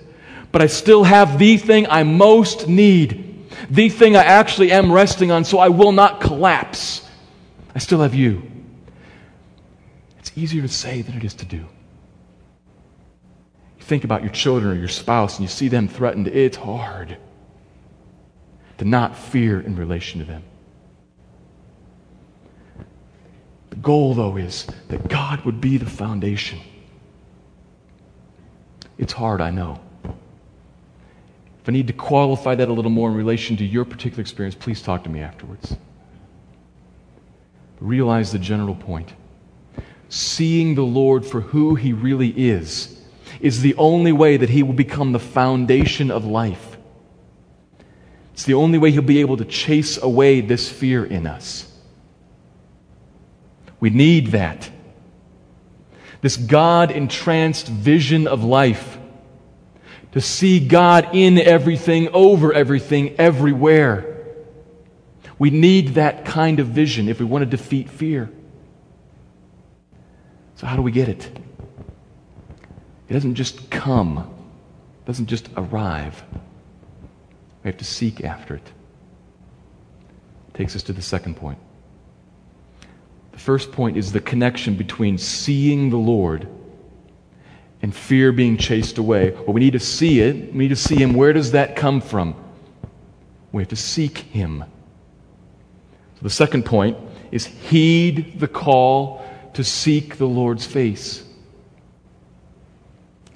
but 0.51 0.61
I 0.61 0.67
still 0.67 1.05
have 1.05 1.39
the 1.39 1.57
thing 1.57 1.87
I 1.89 2.03
most 2.03 2.67
need, 2.67 3.47
the 3.71 3.91
thing 3.91 4.17
I 4.17 4.25
actually 4.25 4.73
am 4.73 4.91
resting 4.91 5.31
on, 5.31 5.45
so 5.45 5.61
I 5.61 5.69
will 5.69 5.93
not 5.93 6.21
collapse. 6.21 7.07
I 7.74 7.78
still 7.78 8.00
have 8.00 8.14
you. 8.14 8.42
It's 10.18 10.33
easier 10.37 10.62
to 10.62 10.68
say 10.68 11.02
than 11.02 11.16
it 11.16 11.24
is 11.24 11.35
to 11.35 11.44
do. 11.44 11.56
You 11.56 11.66
think 13.80 14.04
about 14.04 14.22
your 14.22 14.33
children 14.33 14.72
or 14.72 14.78
your 14.78 14.88
spouse 14.88 15.38
and 15.38 15.42
you 15.42 15.48
see 15.48 15.68
them 15.68 15.88
threatened, 15.88 16.28
it's 16.28 16.56
hard 16.56 17.16
to 18.78 18.85
not 18.85 19.16
fear 19.16 19.61
in 19.61 19.76
relation 19.76 20.20
to 20.20 20.26
them. 20.26 20.42
The 23.70 23.76
goal, 23.76 24.14
though, 24.14 24.37
is 24.37 24.66
that 24.88 25.09
God 25.09 25.44
would 25.44 25.61
be 25.61 25.76
the 25.76 25.88
foundation. 25.88 26.59
It's 28.98 29.12
hard, 29.12 29.40
I 29.40 29.50
know. 29.50 29.80
If 30.04 31.68
I 31.68 31.72
need 31.72 31.87
to 31.87 31.92
qualify 31.92 32.54
that 32.54 32.68
a 32.68 32.72
little 32.72 32.90
more 32.90 33.11
in 33.11 33.16
relation 33.16 33.56
to 33.59 33.64
your 33.64 33.85
particular 33.85 34.20
experience, 34.20 34.54
please 34.54 34.83
talk 34.83 35.04
to 35.04 35.11
me 35.11 35.20
afterwards. 35.20 35.76
Realize 37.81 38.33
the 38.33 38.38
general 38.38 38.75
point. 38.75 39.12
Seeing 40.09 40.75
the 40.75 40.83
Lord 40.83 41.25
for 41.25 41.40
who 41.40 41.75
He 41.75 41.93
really 41.93 42.29
is 42.29 43.01
is 43.40 43.62
the 43.62 43.75
only 43.77 44.12
way 44.12 44.37
that 44.37 44.51
He 44.51 44.62
will 44.62 44.75
become 44.75 45.12
the 45.12 45.19
foundation 45.19 46.11
of 46.11 46.25
life. 46.25 46.77
It's 48.33 48.45
the 48.45 48.55
only 48.55 48.79
way 48.79 48.90
He'll 48.90 49.03
be 49.03 49.21
able 49.21 49.38
to 49.38 49.45
chase 49.45 49.97
away 49.97 50.40
this 50.40 50.69
fear 50.69 51.05
in 51.05 51.27
us. 51.27 51.66
We 53.79 53.90
need 53.90 54.29
that. 54.29 54.71
This 56.21 56.37
God 56.37 56.90
entranced 56.90 57.69
vision 57.69 58.27
of 58.27 58.45
life. 58.45 58.99
To 60.12 60.21
see 60.21 60.61
God 60.66 61.11
in 61.14 61.38
everything, 61.38 62.09
over 62.09 62.53
everything, 62.53 63.14
everywhere. 63.16 64.10
We 65.40 65.48
need 65.48 65.94
that 65.94 66.26
kind 66.26 66.61
of 66.61 66.66
vision 66.66 67.09
if 67.09 67.18
we 67.18 67.24
want 67.24 67.40
to 67.42 67.46
defeat 67.46 67.88
fear. 67.88 68.31
So, 70.57 70.66
how 70.66 70.76
do 70.76 70.83
we 70.83 70.92
get 70.92 71.09
it? 71.09 71.31
It 73.09 73.14
doesn't 73.14 73.37
just 73.37 73.70
come, 73.70 74.18
it 74.18 75.07
doesn't 75.07 75.29
just 75.29 75.48
arrive. 75.57 76.22
We 77.64 77.68
have 77.68 77.79
to 77.79 77.87
seek 77.87 78.22
after 78.22 78.55
it. 78.55 78.70
Takes 80.53 80.76
us 80.76 80.83
to 80.85 80.92
the 80.92 81.00
second 81.00 81.37
point. 81.37 81.59
The 83.33 83.38
first 83.38 83.72
point 83.72 83.96
is 83.96 84.12
the 84.12 84.20
connection 84.20 84.74
between 84.74 85.16
seeing 85.16 85.88
the 85.88 85.96
Lord 85.96 86.48
and 87.81 87.96
fear 87.96 88.31
being 88.31 88.59
chased 88.59 88.98
away. 88.98 89.31
Well, 89.31 89.55
we 89.55 89.61
need 89.61 89.72
to 89.72 89.81
see 89.81 90.20
it. 90.20 90.53
We 90.53 90.59
need 90.59 90.68
to 90.68 90.76
see 90.76 90.96
Him. 90.96 91.14
Where 91.14 91.33
does 91.33 91.53
that 91.53 91.76
come 91.76 92.03
from? 92.03 92.35
We 93.53 93.62
have 93.62 93.70
to 93.70 93.76
seek 93.76 94.18
Him. 94.18 94.64
The 96.22 96.30
second 96.30 96.64
point 96.64 96.98
is 97.30 97.46
heed 97.46 98.38
the 98.40 98.48
call 98.48 99.24
to 99.54 99.64
seek 99.64 100.16
the 100.16 100.26
Lord's 100.26 100.66
face. 100.66 101.24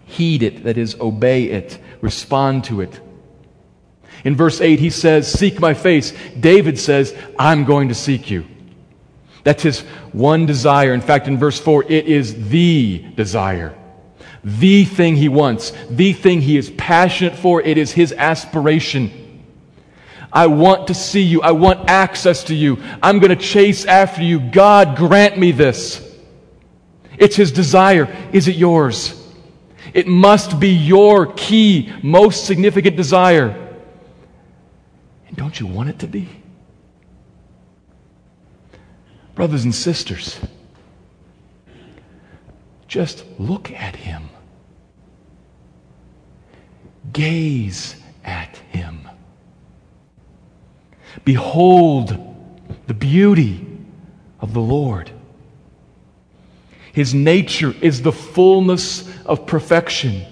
Heed 0.04 0.42
it, 0.42 0.64
that 0.64 0.78
is, 0.78 0.98
obey 1.00 1.44
it, 1.44 1.78
respond 2.00 2.64
to 2.64 2.80
it. 2.80 3.00
In 4.22 4.36
verse 4.36 4.60
8, 4.60 4.78
he 4.78 4.90
says, 4.90 5.30
Seek 5.30 5.60
my 5.60 5.74
face. 5.74 6.12
David 6.38 6.78
says, 6.78 7.14
I'm 7.38 7.64
going 7.64 7.88
to 7.88 7.94
seek 7.94 8.30
you. 8.30 8.44
That's 9.42 9.62
his 9.62 9.80
one 10.12 10.46
desire. 10.46 10.94
In 10.94 11.02
fact, 11.02 11.28
in 11.28 11.36
verse 11.36 11.58
4, 11.58 11.84
it 11.84 12.06
is 12.06 12.48
the 12.48 13.04
desire. 13.16 13.76
The 14.42 14.84
thing 14.84 15.16
he 15.16 15.28
wants, 15.28 15.72
the 15.90 16.12
thing 16.12 16.40
he 16.40 16.56
is 16.56 16.70
passionate 16.70 17.36
for. 17.36 17.60
It 17.60 17.78
is 17.78 17.92
his 17.92 18.12
aspiration. 18.12 19.23
I 20.34 20.48
want 20.48 20.88
to 20.88 20.94
see 20.94 21.22
you. 21.22 21.42
I 21.42 21.52
want 21.52 21.88
access 21.88 22.44
to 22.44 22.54
you. 22.56 22.82
I'm 23.00 23.20
going 23.20 23.30
to 23.30 23.42
chase 23.42 23.84
after 23.84 24.22
you. 24.22 24.40
God, 24.40 24.96
grant 24.96 25.38
me 25.38 25.52
this. 25.52 26.02
It's 27.16 27.36
his 27.36 27.52
desire. 27.52 28.14
Is 28.32 28.48
it 28.48 28.56
yours? 28.56 29.20
It 29.94 30.08
must 30.08 30.58
be 30.58 30.70
your 30.70 31.26
key, 31.34 31.92
most 32.02 32.46
significant 32.46 32.96
desire. 32.96 33.78
And 35.28 35.36
don't 35.36 35.58
you 35.60 35.68
want 35.68 35.90
it 35.90 36.00
to 36.00 36.08
be? 36.08 36.28
Brothers 39.36 39.62
and 39.62 39.74
sisters, 39.74 40.40
just 42.88 43.24
look 43.38 43.70
at 43.70 43.94
him. 43.94 44.28
Gaze 47.12 47.94
at 48.24 48.56
him. 48.70 49.03
Behold 51.24 52.18
the 52.86 52.94
beauty 52.94 53.66
of 54.40 54.52
the 54.52 54.60
Lord. 54.60 55.10
His 56.92 57.14
nature 57.14 57.74
is 57.80 58.02
the 58.02 58.12
fullness 58.12 59.08
of 59.24 59.46
perfection. 59.46 60.24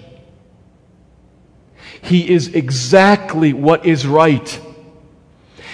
He 2.01 2.29
is 2.29 2.53
exactly 2.53 3.53
what 3.53 3.85
is 3.85 4.05
right, 4.05 4.61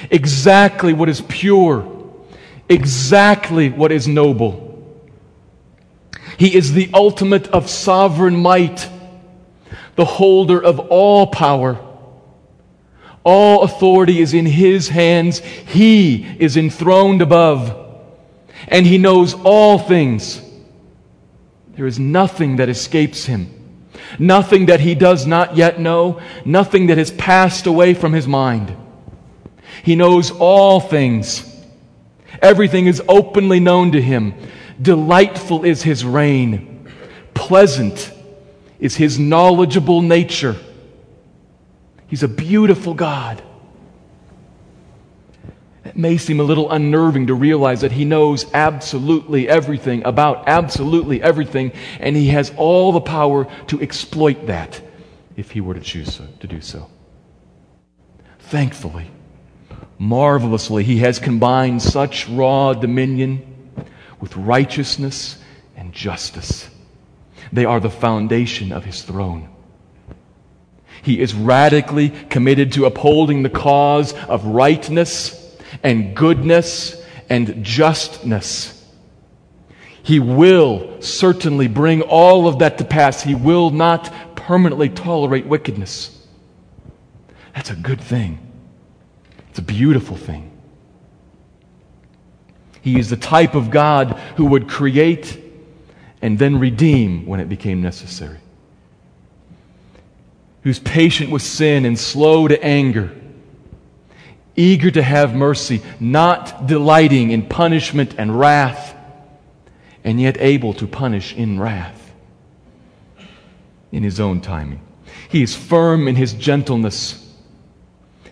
exactly 0.10 0.93
what 0.93 1.10
is 1.10 1.22
pure, 1.22 1.88
exactly 2.67 3.69
what 3.69 3.91
is 3.91 4.08
noble. 4.08 4.67
He 6.38 6.56
is 6.56 6.74
the 6.74 6.89
ultimate 6.93 7.48
of 7.50 7.69
sovereign 7.69 8.38
might, 8.38 8.88
the 9.95 10.06
holder 10.06 10.63
of 10.63 10.80
all 10.80 11.28
power 11.28 11.88
all 13.23 13.63
authority 13.63 14.21
is 14.21 14.34
in 14.34 14.45
His 14.45 14.89
hands. 14.89 15.39
He 15.39 16.25
is 16.39 16.58
enthroned 16.58 17.21
above, 17.21 17.75
and 18.67 18.86
He 18.86 18.97
knows 18.97 19.34
all 19.34 19.77
things. 19.77 20.41
There 21.75 21.88
is 21.88 21.99
nothing 21.99 22.58
that 22.58 22.69
escapes 22.69 23.25
Him, 23.25 23.49
nothing 24.17 24.67
that 24.67 24.79
He 24.79 24.95
does 24.95 25.25
not 25.25 25.55
yet 25.55 25.79
know, 25.79 26.21
nothing 26.45 26.88
that 26.88 26.97
has 26.97 27.12
passed 27.12 27.67
away 27.67 27.93
from 27.93 28.13
His 28.13 28.27
mind. 28.27 28.75
He 29.84 29.95
knows 29.95 30.32
all 30.32 30.79
things. 30.79 31.45
Everything 32.41 32.88
is 32.88 33.01
openly 33.08 33.60
known 33.60 33.91
to 33.93 34.01
Him. 34.01 34.34
Delightful 34.82 35.65
is 35.65 35.84
His 35.84 36.05
reign, 36.05 36.89
pleasant 37.34 38.12
is 38.79 38.95
His 38.95 39.19
knowledgeable 39.19 40.01
nature. 40.01 40.55
He's 42.10 42.24
a 42.24 42.28
beautiful 42.28 42.95
God. 42.95 43.43
It 45.86 45.95
may 45.95 46.17
seem 46.17 46.39
a 46.39 46.43
little 46.43 46.69
unnerving 46.72 47.28
to 47.28 47.34
realize 47.34 47.82
that 47.82 47.91
He 47.91 48.04
knows 48.04 48.45
absolutely 48.54 49.48
everything 49.48 50.04
about 50.06 50.48
absolutely 50.48 51.22
everything, 51.22 51.72
and 52.00 52.15
He 52.15 52.28
has 52.30 52.52
all 52.58 52.91
the 52.91 53.02
power 53.02 53.48
to 53.67 53.82
exploit 53.82 54.48
that 54.48 54.82
if 55.38 55.52
He 55.52 55.62
were 55.62 55.76
to 55.76 55.80
choose 55.80 56.19
to 56.39 56.48
do 56.48 56.62
so. 56.62 56.89
Thankfully, 58.39 59.10
marvelously, 60.00 60.84
He 60.84 60.98
has 60.98 61.19
combined 61.19 61.82
such 61.82 62.28
raw 62.28 62.74
dominion 62.74 63.72
with 64.19 64.36
righteousness 64.36 65.38
and 65.76 65.93
justice. 65.93 66.69
They 67.54 67.65
are 67.65 67.80
the 67.80 67.89
foundation 67.89 68.72
of 68.72 68.84
His 68.84 69.04
throne. 69.04 69.50
He 71.01 71.19
is 71.19 71.33
radically 71.33 72.09
committed 72.09 72.73
to 72.73 72.85
upholding 72.85 73.43
the 73.43 73.49
cause 73.49 74.13
of 74.13 74.45
rightness 74.45 75.35
and 75.83 76.15
goodness 76.15 77.01
and 77.29 77.63
justness. 77.63 78.75
He 80.03 80.19
will 80.19 81.01
certainly 81.01 81.67
bring 81.67 82.01
all 82.01 82.47
of 82.47 82.59
that 82.59 82.77
to 82.79 82.83
pass. 82.83 83.21
He 83.21 83.35
will 83.35 83.69
not 83.69 84.12
permanently 84.35 84.89
tolerate 84.89 85.45
wickedness. 85.45 86.15
That's 87.53 87.69
a 87.69 87.75
good 87.75 88.01
thing. 88.01 88.39
It's 89.49 89.59
a 89.59 89.63
beautiful 89.63 90.17
thing. 90.17 90.51
He 92.81 92.97
is 92.97 93.09
the 93.09 93.17
type 93.17 93.55
of 93.55 93.69
God 93.69 94.17
who 94.38 94.45
would 94.45 94.67
create 94.67 95.43
and 96.21 96.39
then 96.39 96.59
redeem 96.59 97.25
when 97.25 97.39
it 97.39 97.49
became 97.49 97.81
necessary 97.81 98.39
who's 100.63 100.80
patient 100.80 101.32
with 101.32 101.41
sin 101.41 101.86
and 101.86 101.98
slow 101.98 102.48
to 102.48 102.62
anger, 102.63 103.15
eager 104.56 104.91
to 104.91 105.02
have 105.02 105.34
mercy, 105.34 105.82
not 106.00 106.67
delighting 106.67 107.32
in 107.32 107.43
punishment 107.43 108.15
and 108.17 108.38
wrath, 108.38 108.95
and 110.04 110.19
yet 110.19 110.38
able 110.39 110.74
to 110.74 110.88
punish 110.88 111.34
in 111.34 111.60
wrath 111.60 112.13
in 113.91 114.04
his 114.04 114.19
own 114.19 114.41
timing. 114.41 114.82
He 115.30 115.43
is 115.43 115.56
firm 115.56 116.08
in 116.08 116.15
his 116.15 116.34
gentleness. 116.34 117.26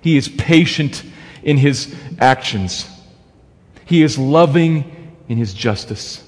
He 0.02 0.18
is 0.18 0.28
patient 0.28 1.04
in 1.44 1.58
his 1.58 1.96
actions. 2.20 2.90
He 3.86 4.04
is 4.04 4.18
loving 4.18 5.16
in 5.30 5.38
his 5.38 5.54
justice. 5.54 6.24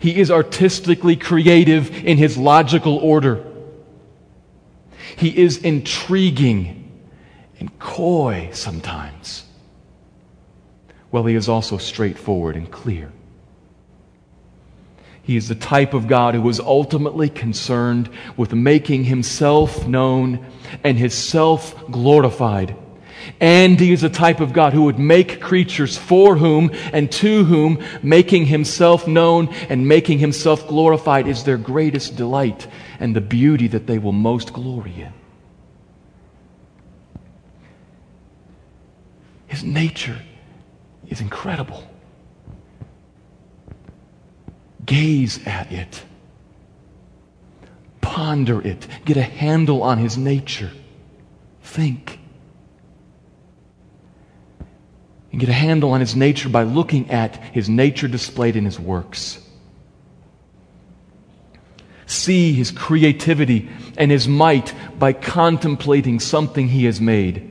He 0.00 0.20
is 0.20 0.30
artistically 0.30 1.16
creative 1.16 2.04
in 2.04 2.18
his 2.18 2.36
logical 2.36 2.98
order. 2.98 3.44
He 5.18 5.36
is 5.36 5.58
intriguing 5.58 6.92
and 7.58 7.76
coy 7.80 8.50
sometimes. 8.52 9.44
Well, 11.10 11.24
he 11.24 11.34
is 11.34 11.48
also 11.48 11.76
straightforward 11.76 12.54
and 12.54 12.70
clear. 12.70 13.10
He 15.22 15.36
is 15.36 15.48
the 15.48 15.56
type 15.56 15.92
of 15.92 16.06
God 16.06 16.36
who 16.36 16.48
is 16.48 16.60
ultimately 16.60 17.28
concerned 17.28 18.08
with 18.36 18.54
making 18.54 19.04
himself 19.04 19.88
known 19.88 20.46
and 20.84 20.96
his 20.96 21.14
self 21.14 21.74
glorified. 21.90 22.76
And 23.40 23.78
he 23.78 23.92
is 23.92 24.02
the 24.02 24.08
type 24.08 24.38
of 24.38 24.52
God 24.52 24.72
who 24.72 24.84
would 24.84 25.00
make 25.00 25.40
creatures 25.40 25.98
for 25.98 26.36
whom 26.36 26.70
and 26.92 27.10
to 27.12 27.42
whom 27.42 27.82
making 28.04 28.46
himself 28.46 29.08
known 29.08 29.48
and 29.68 29.88
making 29.88 30.20
himself 30.20 30.68
glorified 30.68 31.26
is 31.26 31.42
their 31.42 31.58
greatest 31.58 32.16
delight 32.16 32.68
and 33.00 33.14
the 33.14 33.20
beauty 33.20 33.68
that 33.68 33.86
they 33.86 33.98
will 33.98 34.12
most 34.12 34.52
glory 34.52 35.02
in. 35.02 35.12
His 39.46 39.64
nature 39.64 40.20
is 41.08 41.20
incredible. 41.20 41.88
Gaze 44.84 45.44
at 45.46 45.72
it. 45.72 46.02
Ponder 48.00 48.60
it. 48.66 48.86
Get 49.04 49.16
a 49.16 49.22
handle 49.22 49.82
on 49.82 49.98
his 49.98 50.16
nature. 50.16 50.70
Think. 51.62 52.18
And 55.30 55.40
get 55.40 55.48
a 55.48 55.52
handle 55.54 55.92
on 55.92 56.00
his 56.00 56.16
nature 56.16 56.48
by 56.48 56.62
looking 56.62 57.10
at 57.10 57.36
his 57.36 57.68
nature 57.68 58.08
displayed 58.08 58.56
in 58.56 58.64
his 58.64 58.80
works. 58.80 59.38
See 62.18 62.52
his 62.52 62.72
creativity 62.72 63.68
and 63.96 64.10
his 64.10 64.26
might 64.26 64.74
by 64.98 65.12
contemplating 65.12 66.18
something 66.18 66.66
he 66.66 66.84
has 66.86 67.00
made. 67.00 67.48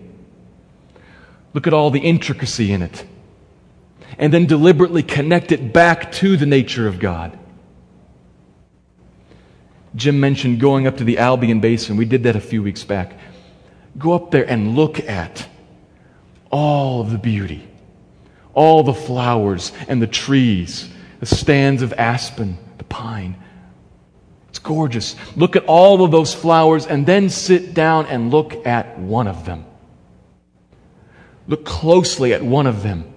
Look 1.54 1.68
at 1.68 1.74
all 1.74 1.90
the 1.90 2.02
intricacy 2.02 2.74
in 2.74 2.82
it 2.82 3.06
and 4.18 4.34
then 4.34 4.46
deliberately 4.46 5.04
connect 5.04 5.54
it 5.54 5.72
back 5.72 6.12
to 6.14 6.36
the 6.36 6.46
nature 6.46 6.86
of 6.86 7.00
God. 7.00 7.40
Jim 9.96 10.20
mentioned 10.20 10.60
going 10.60 10.86
up 10.86 10.98
to 10.98 11.06
the 11.06 11.18
Albion 11.18 11.62
Basin. 11.62 11.96
We 11.96 12.06
did 12.06 12.24
that 12.24 12.36
a 12.36 12.42
few 12.42 12.62
weeks 12.62 12.84
back. 12.84 13.18
Go 13.98 14.12
up 14.12 14.32
there 14.32 14.48
and 14.48 14.76
look 14.76 15.00
at 15.00 15.48
all 16.52 17.00
of 17.00 17.12
the 17.12 17.18
beauty, 17.18 17.66
all 18.54 18.84
the 18.84 18.94
flowers 18.94 19.72
and 19.88 20.02
the 20.02 20.08
trees, 20.08 20.90
the 21.22 21.26
stands 21.26 21.82
of 21.82 21.94
aspen, 21.94 22.58
the 22.78 22.84
pine. 22.84 23.38
It's 24.50 24.60
gorgeous. 24.60 25.16
Look 25.36 25.56
at 25.56 25.66
all 25.66 26.04
of 26.04 26.12
those 26.12 26.34
flowers 26.34 26.86
and 26.86 27.06
then 27.06 27.30
sit 27.30 27.74
down 27.74 28.06
and 28.08 28.32
look 28.32 28.66
at 28.66 28.98
one 29.00 29.28
of 29.28 29.46
them. 29.46 29.66
Look 31.48 31.66
closely 31.66 32.34
at 32.34 32.42
one 32.44 32.68
of 32.68 32.84
them 32.84 33.14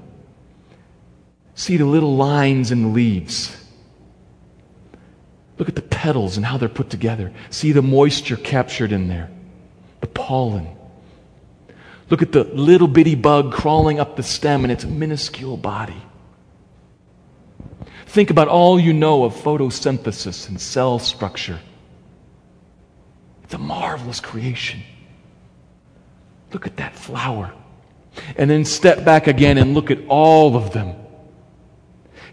See 1.61 1.77
the 1.77 1.85
little 1.85 2.17
lines 2.17 2.73
in 2.73 2.85
the 2.85 2.89
leaves. 2.89 3.55
Look 5.59 5.69
at 5.69 5.75
the 5.75 5.83
petals 5.83 6.39
and 6.39 6.47
how 6.47 6.57
they're 6.57 6.71
put 6.71 6.89
together. 6.89 7.35
See 7.51 7.73
the 7.73 7.83
moisture 7.83 8.39
captured 8.39 8.93
in 8.93 9.09
there, 9.09 9.31
the 10.01 10.07
pollen. 10.07 10.75
Look 12.09 12.23
at 12.23 12.33
the 12.33 12.45
little 12.45 12.89
bitty 12.89 13.15
bug 13.15 13.53
crawling 13.53 14.01
up 14.01 14.17
the 14.17 14.23
stem 14.23 14.65
in 14.65 14.71
its 14.71 14.87
minuscule 14.87 15.59
body. 15.59 16.01
Think 18.11 18.31
about 18.31 18.49
all 18.49 18.79
you 18.79 18.93
know 18.93 19.25
of 19.25 19.35
photosynthesis 19.35 20.49
and 20.49 20.61
cell 20.61 20.99
structure. 20.99 21.61
It's 23.45 23.55
a 23.55 23.59
marvelous 23.59 24.21
creation. 24.21 24.83
Look 26.53 26.67
at 26.67 26.77
that 26.79 26.97
flower. 26.97 27.53
And 28.37 28.51
then 28.51 28.65
step 28.65 29.05
back 29.05 29.27
again 29.27 29.59
and 29.59 29.75
look 29.75 29.91
at 29.91 29.99
all 30.09 30.57
of 30.57 30.73
them 30.73 30.97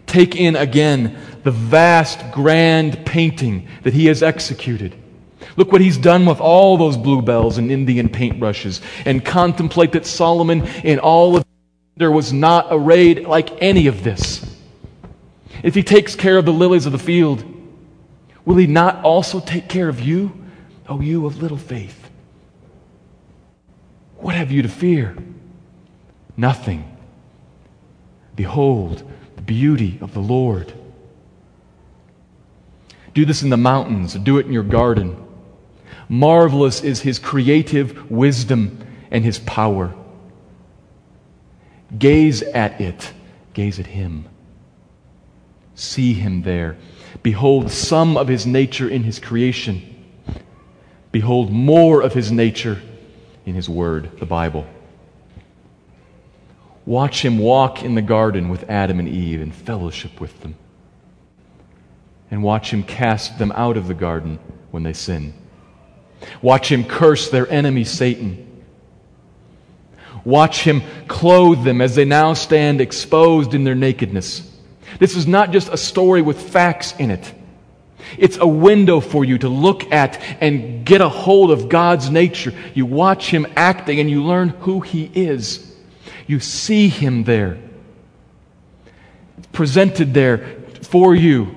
take 0.08 0.34
in 0.34 0.56
again 0.56 1.16
the 1.44 1.50
vast, 1.50 2.32
grand 2.32 3.06
painting 3.06 3.68
that 3.82 3.94
he 3.94 4.06
has 4.06 4.22
executed. 4.22 4.94
Look 5.56 5.70
what 5.70 5.80
he's 5.80 5.98
done 5.98 6.26
with 6.26 6.40
all 6.40 6.76
those 6.76 6.96
bluebells 6.96 7.58
and 7.58 7.70
Indian 7.70 8.08
paintbrushes, 8.08 8.80
and 9.04 9.24
contemplate 9.24 9.92
that 9.92 10.06
Solomon, 10.06 10.66
in 10.82 10.98
all 10.98 11.36
of 11.36 11.44
there 11.96 12.10
was 12.10 12.32
not 12.32 12.68
arrayed 12.70 13.26
like 13.26 13.62
any 13.62 13.86
of 13.86 14.02
this. 14.02 14.47
If 15.62 15.74
he 15.74 15.82
takes 15.82 16.14
care 16.14 16.38
of 16.38 16.44
the 16.44 16.52
lilies 16.52 16.86
of 16.86 16.92
the 16.92 16.98
field, 16.98 17.44
will 18.44 18.56
he 18.56 18.66
not 18.66 19.02
also 19.04 19.40
take 19.40 19.68
care 19.68 19.88
of 19.88 20.00
you, 20.00 20.32
O 20.88 21.00
you 21.00 21.26
of 21.26 21.42
little 21.42 21.58
faith? 21.58 22.10
What 24.16 24.34
have 24.34 24.50
you 24.50 24.62
to 24.62 24.68
fear? 24.68 25.16
Nothing. 26.36 26.96
Behold, 28.34 29.08
the 29.36 29.42
beauty 29.42 29.98
of 30.00 30.14
the 30.14 30.20
Lord. 30.20 30.72
Do 33.14 33.24
this 33.24 33.42
in 33.42 33.50
the 33.50 33.56
mountains, 33.56 34.14
do 34.14 34.38
it 34.38 34.46
in 34.46 34.52
your 34.52 34.62
garden. 34.62 35.24
Marvelous 36.08 36.82
is 36.82 37.00
his 37.00 37.18
creative 37.18 38.10
wisdom 38.10 38.86
and 39.10 39.24
his 39.24 39.38
power. 39.40 39.94
Gaze 41.98 42.42
at 42.42 42.80
it, 42.80 43.12
gaze 43.54 43.80
at 43.80 43.86
him. 43.86 44.26
See 45.78 46.12
him 46.12 46.42
there. 46.42 46.76
Behold 47.22 47.70
some 47.70 48.16
of 48.16 48.26
his 48.26 48.44
nature 48.44 48.88
in 48.88 49.04
his 49.04 49.20
creation. 49.20 49.80
Behold 51.12 51.52
more 51.52 52.02
of 52.02 52.12
his 52.12 52.32
nature 52.32 52.82
in 53.46 53.54
his 53.54 53.68
word, 53.68 54.18
the 54.18 54.26
Bible. 54.26 54.66
Watch 56.84 57.24
him 57.24 57.38
walk 57.38 57.84
in 57.84 57.94
the 57.94 58.02
garden 58.02 58.48
with 58.48 58.68
Adam 58.68 58.98
and 58.98 59.08
Eve 59.08 59.40
and 59.40 59.54
fellowship 59.54 60.20
with 60.20 60.40
them. 60.40 60.56
And 62.28 62.42
watch 62.42 62.72
him 62.72 62.82
cast 62.82 63.38
them 63.38 63.52
out 63.52 63.76
of 63.76 63.86
the 63.86 63.94
garden 63.94 64.40
when 64.72 64.82
they 64.82 64.92
sin. 64.92 65.32
Watch 66.42 66.72
him 66.72 66.82
curse 66.82 67.30
their 67.30 67.48
enemy, 67.48 67.84
Satan. 67.84 68.64
Watch 70.24 70.62
him 70.62 70.82
clothe 71.06 71.62
them 71.62 71.80
as 71.80 71.94
they 71.94 72.04
now 72.04 72.34
stand 72.34 72.80
exposed 72.80 73.54
in 73.54 73.62
their 73.62 73.76
nakedness. 73.76 74.57
This 74.98 75.16
is 75.16 75.26
not 75.26 75.50
just 75.52 75.68
a 75.68 75.76
story 75.76 76.22
with 76.22 76.40
facts 76.40 76.94
in 76.98 77.10
it. 77.10 77.34
It's 78.16 78.38
a 78.38 78.46
window 78.46 79.00
for 79.00 79.24
you 79.24 79.38
to 79.38 79.48
look 79.48 79.92
at 79.92 80.20
and 80.40 80.84
get 80.86 81.00
a 81.00 81.08
hold 81.08 81.50
of 81.50 81.68
God's 81.68 82.10
nature. 82.10 82.54
You 82.74 82.86
watch 82.86 83.30
him 83.30 83.46
acting 83.56 84.00
and 84.00 84.08
you 84.08 84.24
learn 84.24 84.50
who 84.50 84.80
he 84.80 85.10
is. 85.14 85.76
You 86.26 86.40
see 86.40 86.88
him 86.88 87.24
there, 87.24 87.58
presented 89.52 90.14
there 90.14 90.58
for 90.82 91.14
you. 91.14 91.54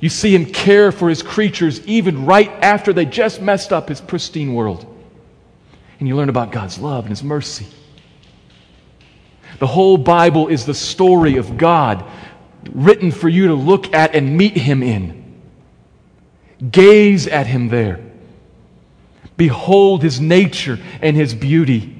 You 0.00 0.08
see 0.08 0.34
him 0.34 0.46
care 0.46 0.92
for 0.92 1.08
his 1.08 1.22
creatures 1.22 1.84
even 1.86 2.26
right 2.26 2.50
after 2.62 2.92
they 2.92 3.04
just 3.04 3.40
messed 3.40 3.72
up 3.72 3.88
his 3.88 4.00
pristine 4.00 4.54
world. 4.54 4.84
And 5.98 6.06
you 6.06 6.16
learn 6.16 6.28
about 6.28 6.52
God's 6.52 6.78
love 6.78 7.04
and 7.04 7.10
his 7.10 7.24
mercy. 7.24 7.66
The 9.58 9.66
whole 9.66 9.96
Bible 9.96 10.48
is 10.48 10.66
the 10.66 10.74
story 10.74 11.36
of 11.36 11.56
God 11.56 12.04
written 12.72 13.10
for 13.10 13.28
you 13.28 13.48
to 13.48 13.54
look 13.54 13.92
at 13.94 14.14
and 14.14 14.36
meet 14.36 14.56
him 14.56 14.82
in. 14.82 15.40
Gaze 16.70 17.26
at 17.26 17.46
him 17.46 17.68
there. 17.68 18.00
Behold 19.36 20.02
his 20.02 20.20
nature 20.20 20.78
and 21.00 21.16
his 21.16 21.34
beauty. 21.34 21.98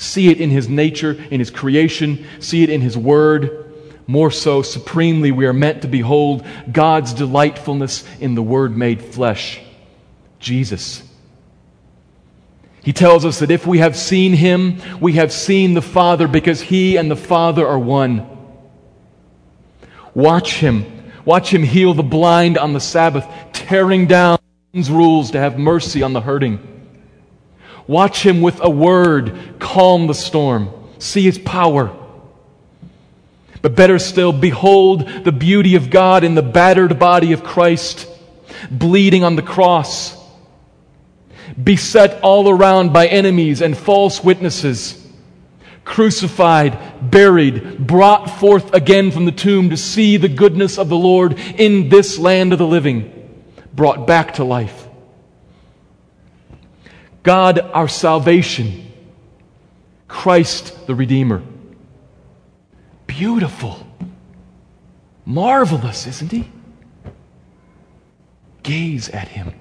See 0.00 0.30
it 0.30 0.40
in 0.40 0.48
His 0.48 0.66
nature, 0.66 1.22
in 1.30 1.40
His 1.40 1.50
creation. 1.50 2.24
See 2.38 2.62
it 2.62 2.70
in 2.70 2.80
His 2.80 2.96
Word. 2.96 3.70
More 4.06 4.30
so, 4.30 4.62
supremely, 4.62 5.30
we 5.30 5.44
are 5.44 5.52
meant 5.52 5.82
to 5.82 5.88
behold 5.88 6.46
God's 6.72 7.12
delightfulness 7.12 8.08
in 8.18 8.34
the 8.34 8.42
Word 8.42 8.74
made 8.74 9.02
flesh, 9.02 9.60
Jesus. 10.38 11.02
He 12.82 12.94
tells 12.94 13.26
us 13.26 13.40
that 13.40 13.50
if 13.50 13.66
we 13.66 13.80
have 13.80 13.94
seen 13.94 14.32
Him, 14.32 14.80
we 15.02 15.12
have 15.12 15.32
seen 15.32 15.74
the 15.74 15.82
Father 15.82 16.26
because 16.26 16.62
He 16.62 16.96
and 16.96 17.10
the 17.10 17.14
Father 17.14 17.68
are 17.68 17.78
one. 17.78 18.29
Watch 20.14 20.54
Him. 20.54 20.84
Watch 21.24 21.52
Him 21.52 21.62
heal 21.62 21.94
the 21.94 22.02
blind 22.02 22.58
on 22.58 22.72
the 22.72 22.80
Sabbath, 22.80 23.26
tearing 23.52 24.06
down 24.06 24.38
rules 24.88 25.32
to 25.32 25.40
have 25.40 25.58
mercy 25.58 26.02
on 26.02 26.12
the 26.12 26.20
hurting. 26.20 26.70
Watch 27.86 28.22
him 28.22 28.40
with 28.40 28.60
a 28.62 28.70
word 28.70 29.56
calm 29.58 30.06
the 30.06 30.14
storm. 30.14 30.70
See 31.00 31.22
his 31.22 31.38
power. 31.38 31.96
But 33.62 33.74
better 33.74 33.98
still, 33.98 34.32
behold 34.32 35.08
the 35.24 35.32
beauty 35.32 35.74
of 35.74 35.90
God 35.90 36.22
in 36.22 36.36
the 36.36 36.42
battered 36.42 37.00
body 37.00 37.32
of 37.32 37.42
Christ, 37.42 38.08
bleeding 38.70 39.24
on 39.24 39.34
the 39.34 39.42
cross, 39.42 40.16
beset 41.62 42.20
all 42.22 42.48
around 42.48 42.92
by 42.92 43.08
enemies 43.08 43.60
and 43.60 43.76
false 43.76 44.22
witnesses, 44.22 44.99
crucified, 45.90 47.10
buried, 47.10 47.84
brought 47.84 48.30
forth 48.38 48.72
again 48.72 49.10
from 49.10 49.24
the 49.24 49.32
tomb 49.32 49.70
to 49.70 49.76
see 49.76 50.16
the 50.16 50.28
goodness 50.28 50.78
of 50.78 50.88
the 50.88 50.96
Lord 50.96 51.36
in 51.58 51.88
this 51.88 52.16
land 52.16 52.52
of 52.52 52.60
the 52.60 52.66
living, 52.66 53.44
brought 53.74 54.06
back 54.06 54.34
to 54.34 54.44
life. 54.44 54.86
God, 57.24 57.58
our 57.58 57.88
salvation, 57.88 58.86
Christ 60.06 60.86
the 60.86 60.94
Redeemer. 60.94 61.42
Beautiful, 63.08 63.84
marvelous, 65.26 66.06
isn't 66.06 66.30
he? 66.30 66.48
Gaze 68.62 69.08
at 69.08 69.26
him. 69.26 69.54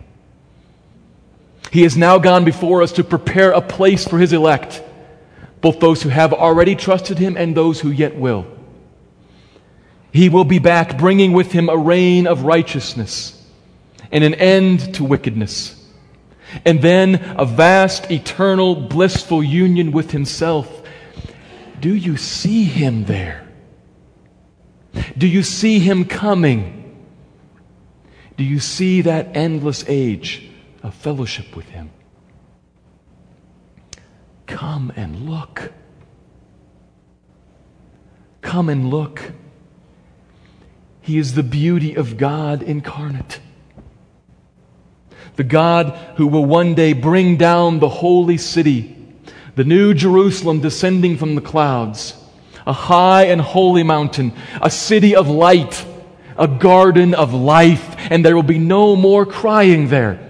He 1.71 1.82
has 1.82 1.97
now 1.97 2.19
gone 2.19 2.45
before 2.45 2.84
us 2.84 2.91
to 2.93 3.03
prepare 3.03 3.51
a 3.51 3.61
place 3.61 4.07
for 4.07 4.19
his 4.19 4.32
elect, 4.32 4.84
both 5.62 5.80
those 5.80 6.01
who 6.01 6.10
have 6.10 6.34
already 6.34 6.76
trusted 6.76 7.18
him 7.18 7.36
and 7.38 7.55
those 7.55 7.80
who 7.80 7.89
yet 7.89 8.16
will. 8.16 8.45
He 10.12 10.30
will 10.30 10.43
be 10.43 10.60
back, 10.60 10.97
bringing 10.97 11.34
with 11.34 11.51
him 11.51 11.70
a 11.70 11.78
reign 11.78 12.28
of 12.28 12.43
righteousness 12.43 13.36
and 14.12 14.24
an 14.24 14.34
end 14.36 14.95
to 14.95 15.03
wickedness, 15.03 15.76
and 16.66 16.82
then 16.82 17.36
a 17.38 17.45
vast, 17.45 18.10
eternal, 18.10 18.76
blissful 18.76 19.43
union 19.43 19.91
with 19.91 20.12
himself. 20.12 20.82
Do 21.80 21.93
you 21.93 22.18
see 22.18 22.64
him 22.64 23.05
there? 23.05 23.47
Do 25.16 25.28
you 25.28 25.43
see 25.43 25.78
him 25.78 26.05
coming? 26.05 26.76
Do 28.36 28.43
you 28.43 28.60
see 28.60 29.01
that 29.01 29.36
endless 29.36 29.86
age? 29.88 30.49
of 30.84 30.93
fellowship 30.93 31.55
with 31.55 31.68
Him. 31.70 31.89
Come 34.49 34.91
and 34.95 35.29
look. 35.29 35.71
Come 38.41 38.67
and 38.67 38.89
look. 38.89 39.31
He 41.01 41.17
is 41.19 41.35
the 41.35 41.43
beauty 41.43 41.95
of 41.95 42.17
God 42.17 42.63
incarnate. 42.63 43.39
The 45.35 45.43
God 45.43 45.97
who 46.17 46.25
will 46.27 46.45
one 46.45 46.73
day 46.73 46.93
bring 46.93 47.37
down 47.37 47.79
the 47.79 47.87
holy 47.87 48.37
city, 48.37 48.97
the 49.55 49.63
new 49.63 49.93
Jerusalem 49.93 50.61
descending 50.61 51.15
from 51.15 51.35
the 51.35 51.41
clouds, 51.41 52.15
a 52.65 52.73
high 52.73 53.25
and 53.25 53.39
holy 53.39 53.83
mountain, 53.83 54.33
a 54.61 54.71
city 54.71 55.15
of 55.15 55.29
light, 55.29 55.85
a 56.37 56.47
garden 56.47 57.13
of 57.13 57.33
life, 57.33 57.95
and 58.09 58.25
there 58.25 58.35
will 58.35 58.43
be 58.43 58.59
no 58.59 58.95
more 58.95 59.25
crying 59.25 59.89
there 59.89 60.25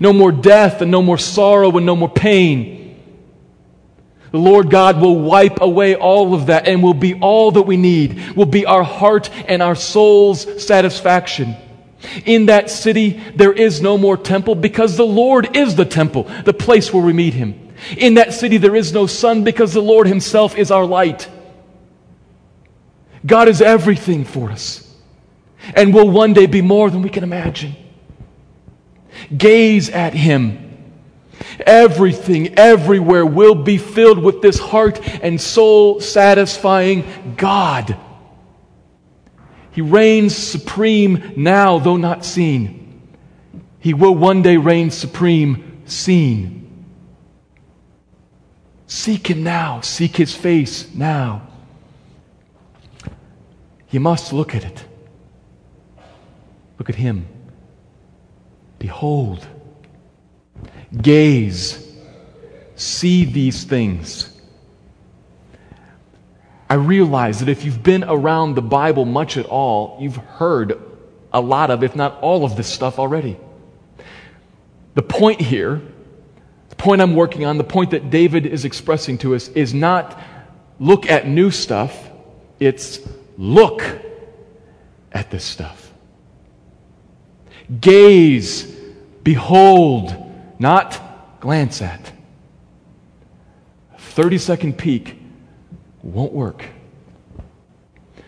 no 0.00 0.12
more 0.12 0.32
death 0.32 0.82
and 0.82 0.90
no 0.90 1.02
more 1.02 1.18
sorrow 1.18 1.76
and 1.76 1.86
no 1.86 1.96
more 1.96 2.08
pain. 2.10 2.77
The 4.30 4.38
Lord 4.38 4.70
God 4.70 5.00
will 5.00 5.18
wipe 5.18 5.60
away 5.60 5.94
all 5.94 6.34
of 6.34 6.46
that 6.46 6.66
and 6.66 6.82
will 6.82 6.94
be 6.94 7.14
all 7.14 7.50
that 7.52 7.62
we 7.62 7.76
need, 7.76 8.36
will 8.36 8.46
be 8.46 8.66
our 8.66 8.82
heart 8.82 9.30
and 9.46 9.62
our 9.62 9.74
soul's 9.74 10.62
satisfaction. 10.62 11.56
In 12.24 12.46
that 12.46 12.70
city, 12.70 13.20
there 13.34 13.52
is 13.52 13.80
no 13.80 13.98
more 13.98 14.16
temple 14.16 14.54
because 14.54 14.96
the 14.96 15.06
Lord 15.06 15.56
is 15.56 15.74
the 15.74 15.84
temple, 15.84 16.24
the 16.44 16.52
place 16.52 16.92
where 16.92 17.02
we 17.02 17.12
meet 17.12 17.34
Him. 17.34 17.72
In 17.96 18.14
that 18.14 18.34
city, 18.34 18.58
there 18.58 18.76
is 18.76 18.92
no 18.92 19.06
sun 19.06 19.44
because 19.44 19.72
the 19.72 19.82
Lord 19.82 20.06
Himself 20.06 20.56
is 20.56 20.70
our 20.70 20.84
light. 20.84 21.28
God 23.26 23.48
is 23.48 23.60
everything 23.60 24.24
for 24.24 24.50
us 24.50 24.88
and 25.74 25.92
will 25.92 26.10
one 26.10 26.32
day 26.32 26.46
be 26.46 26.62
more 26.62 26.90
than 26.90 27.02
we 27.02 27.08
can 27.08 27.24
imagine. 27.24 27.74
Gaze 29.36 29.90
at 29.90 30.14
him. 30.14 30.67
Everything, 31.60 32.58
everywhere 32.58 33.26
will 33.26 33.54
be 33.54 33.78
filled 33.78 34.18
with 34.18 34.42
this 34.42 34.58
heart 34.58 35.00
and 35.22 35.40
soul 35.40 36.00
satisfying 36.00 37.34
God. 37.36 37.96
He 39.72 39.82
reigns 39.82 40.36
supreme 40.36 41.34
now, 41.36 41.78
though 41.78 41.96
not 41.96 42.24
seen. 42.24 43.08
He 43.78 43.94
will 43.94 44.14
one 44.14 44.42
day 44.42 44.56
reign 44.56 44.90
supreme, 44.90 45.82
seen. 45.86 46.58
Seek 48.88 49.28
Him 49.28 49.44
now. 49.44 49.80
Seek 49.82 50.16
His 50.16 50.34
face 50.34 50.92
now. 50.94 51.46
You 53.90 54.00
must 54.00 54.32
look 54.32 54.54
at 54.54 54.64
it. 54.64 54.84
Look 56.78 56.88
at 56.88 56.96
Him. 56.96 57.26
Behold, 58.78 59.46
gaze, 60.96 61.86
see 62.76 63.24
these 63.24 63.64
things. 63.64 64.34
I 66.70 66.74
realize 66.74 67.40
that 67.40 67.48
if 67.48 67.64
you've 67.64 67.82
been 67.82 68.04
around 68.04 68.54
the 68.54 68.62
Bible 68.62 69.04
much 69.04 69.36
at 69.36 69.46
all, 69.46 69.96
you've 70.00 70.16
heard 70.16 70.80
a 71.32 71.40
lot 71.40 71.70
of, 71.70 71.82
if 71.82 71.96
not 71.96 72.20
all 72.20 72.44
of 72.44 72.56
this 72.56 72.68
stuff 72.68 72.98
already. 72.98 73.38
The 74.94 75.02
point 75.02 75.40
here, 75.40 75.80
the 76.68 76.76
point 76.76 77.00
I'm 77.00 77.14
working 77.14 77.44
on, 77.44 77.56
the 77.56 77.64
point 77.64 77.90
that 77.92 78.10
David 78.10 78.46
is 78.46 78.64
expressing 78.64 79.18
to 79.18 79.34
us 79.34 79.48
is 79.48 79.72
not 79.72 80.20
look 80.78 81.10
at 81.10 81.26
new 81.26 81.50
stuff, 81.50 82.10
it's 82.60 83.00
look 83.36 83.82
at 85.12 85.30
this 85.30 85.44
stuff. 85.44 85.92
Gaze, 87.80 88.64
behold, 89.22 90.27
not 90.58 91.40
glance 91.40 91.80
at. 91.82 92.12
A 93.94 93.98
30 93.98 94.38
second 94.38 94.78
peek 94.78 95.16
won't 96.02 96.32
work. 96.32 96.64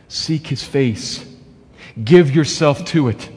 Seek 0.09 0.47
his 0.47 0.62
face, 0.62 1.24
give 2.03 2.35
yourself 2.35 2.85
to 2.87 3.09
it. 3.09 3.31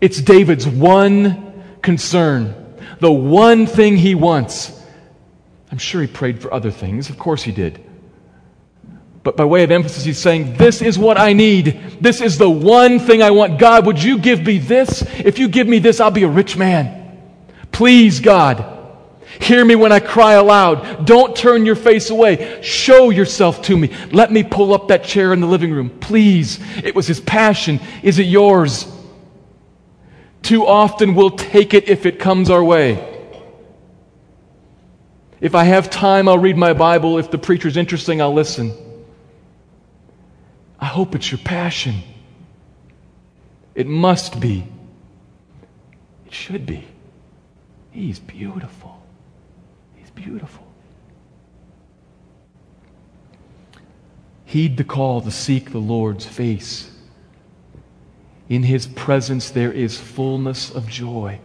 It's 0.00 0.20
David's 0.20 0.66
one 0.66 1.64
concern, 1.82 2.76
the 3.00 3.12
one 3.12 3.66
thing 3.66 3.96
he 3.96 4.14
wants. 4.14 4.80
I'm 5.70 5.78
sure 5.78 6.00
he 6.00 6.06
prayed 6.06 6.40
for 6.42 6.52
other 6.52 6.70
things. 6.70 7.08
Of 7.08 7.18
course 7.18 7.42
he 7.42 7.50
did. 7.50 7.81
But 9.22 9.36
by 9.36 9.44
way 9.44 9.62
of 9.62 9.70
emphasis, 9.70 10.04
he's 10.04 10.18
saying, 10.18 10.56
This 10.56 10.82
is 10.82 10.98
what 10.98 11.16
I 11.16 11.32
need. 11.32 11.98
This 12.00 12.20
is 12.20 12.38
the 12.38 12.50
one 12.50 12.98
thing 12.98 13.22
I 13.22 13.30
want. 13.30 13.58
God, 13.58 13.86
would 13.86 14.02
you 14.02 14.18
give 14.18 14.44
me 14.44 14.58
this? 14.58 15.02
If 15.02 15.38
you 15.38 15.48
give 15.48 15.68
me 15.68 15.78
this, 15.78 16.00
I'll 16.00 16.10
be 16.10 16.24
a 16.24 16.28
rich 16.28 16.56
man. 16.56 17.20
Please, 17.70 18.20
God. 18.20 18.68
Hear 19.40 19.64
me 19.64 19.74
when 19.76 19.92
I 19.92 20.00
cry 20.00 20.34
aloud. 20.34 21.06
Don't 21.06 21.34
turn 21.34 21.64
your 21.64 21.74
face 21.74 22.10
away. 22.10 22.60
Show 22.62 23.10
yourself 23.10 23.62
to 23.62 23.76
me. 23.76 23.90
Let 24.10 24.30
me 24.30 24.42
pull 24.42 24.74
up 24.74 24.88
that 24.88 25.04
chair 25.04 25.32
in 25.32 25.40
the 25.40 25.46
living 25.46 25.72
room. 25.72 25.90
Please. 26.00 26.60
It 26.84 26.94
was 26.94 27.06
his 27.06 27.20
passion. 27.20 27.80
Is 28.02 28.18
it 28.18 28.24
yours? 28.24 28.86
Too 30.42 30.66
often 30.66 31.14
we'll 31.14 31.30
take 31.30 31.72
it 31.72 31.88
if 31.88 32.04
it 32.04 32.18
comes 32.18 32.50
our 32.50 32.62
way. 32.62 33.08
If 35.40 35.54
I 35.54 35.64
have 35.64 35.90
time, 35.90 36.28
I'll 36.28 36.38
read 36.38 36.56
my 36.56 36.72
Bible. 36.72 37.18
If 37.18 37.30
the 37.30 37.38
preacher's 37.38 37.76
interesting, 37.76 38.20
I'll 38.20 38.34
listen. 38.34 38.72
I 40.82 40.86
hope 40.86 41.14
it's 41.14 41.30
your 41.30 41.38
passion. 41.38 42.02
It 43.76 43.86
must 43.86 44.40
be. 44.40 44.66
It 46.26 46.34
should 46.34 46.66
be. 46.66 46.84
He's 47.92 48.18
beautiful. 48.18 49.00
He's 49.94 50.10
beautiful. 50.10 50.66
Heed 54.44 54.76
the 54.76 54.82
call 54.82 55.20
to 55.20 55.30
seek 55.30 55.70
the 55.70 55.78
Lord's 55.78 56.26
face. 56.26 56.90
In 58.48 58.64
his 58.64 58.88
presence 58.88 59.50
there 59.50 59.72
is 59.72 59.96
fullness 60.00 60.72
of 60.72 60.88
joy. 60.88 61.38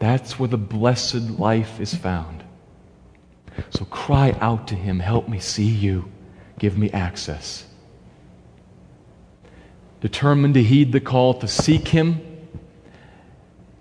That's 0.00 0.36
where 0.36 0.48
the 0.48 0.58
blessed 0.58 1.38
life 1.38 1.78
is 1.78 1.94
found. 1.94 2.42
So 3.70 3.84
cry 3.84 4.36
out 4.40 4.66
to 4.68 4.74
him, 4.74 4.98
Help 4.98 5.28
me 5.28 5.38
see 5.38 5.68
you. 5.68 6.10
Give 6.62 6.78
me 6.78 6.92
access. 6.92 7.64
Determined 10.00 10.54
to 10.54 10.62
heed 10.62 10.92
the 10.92 11.00
call 11.00 11.34
to 11.40 11.48
seek 11.48 11.88
Him 11.88 12.20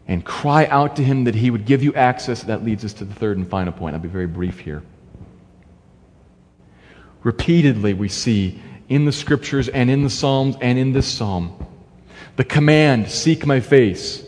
and 0.08 0.26
cry 0.26 0.66
out 0.66 0.96
to 0.96 1.04
Him 1.04 1.26
that 1.26 1.36
He 1.36 1.52
would 1.52 1.66
give 1.66 1.84
you 1.84 1.94
access, 1.94 2.42
that 2.46 2.64
leads 2.64 2.84
us 2.84 2.94
to 2.94 3.06
the 3.06 3.14
third 3.14 3.38
and 3.38 3.48
final 3.48 3.72
point. 3.72 3.94
I'll 3.94 4.02
be 4.02 4.08
very 4.08 4.26
brief 4.26 4.58
here. 4.58 4.82
Repeatedly, 7.22 7.94
we 7.94 8.10
see 8.10 8.60
in 8.90 9.06
the 9.06 9.12
scriptures 9.12 9.70
and 9.70 9.92
in 9.92 10.02
the 10.02 10.10
Psalms 10.10 10.56
and 10.60 10.80
in 10.80 10.92
this 10.92 11.08
psalm 11.08 11.56
the 12.36 12.44
command, 12.44 13.12
seek 13.12 13.46
my 13.46 13.60
face 13.60 14.28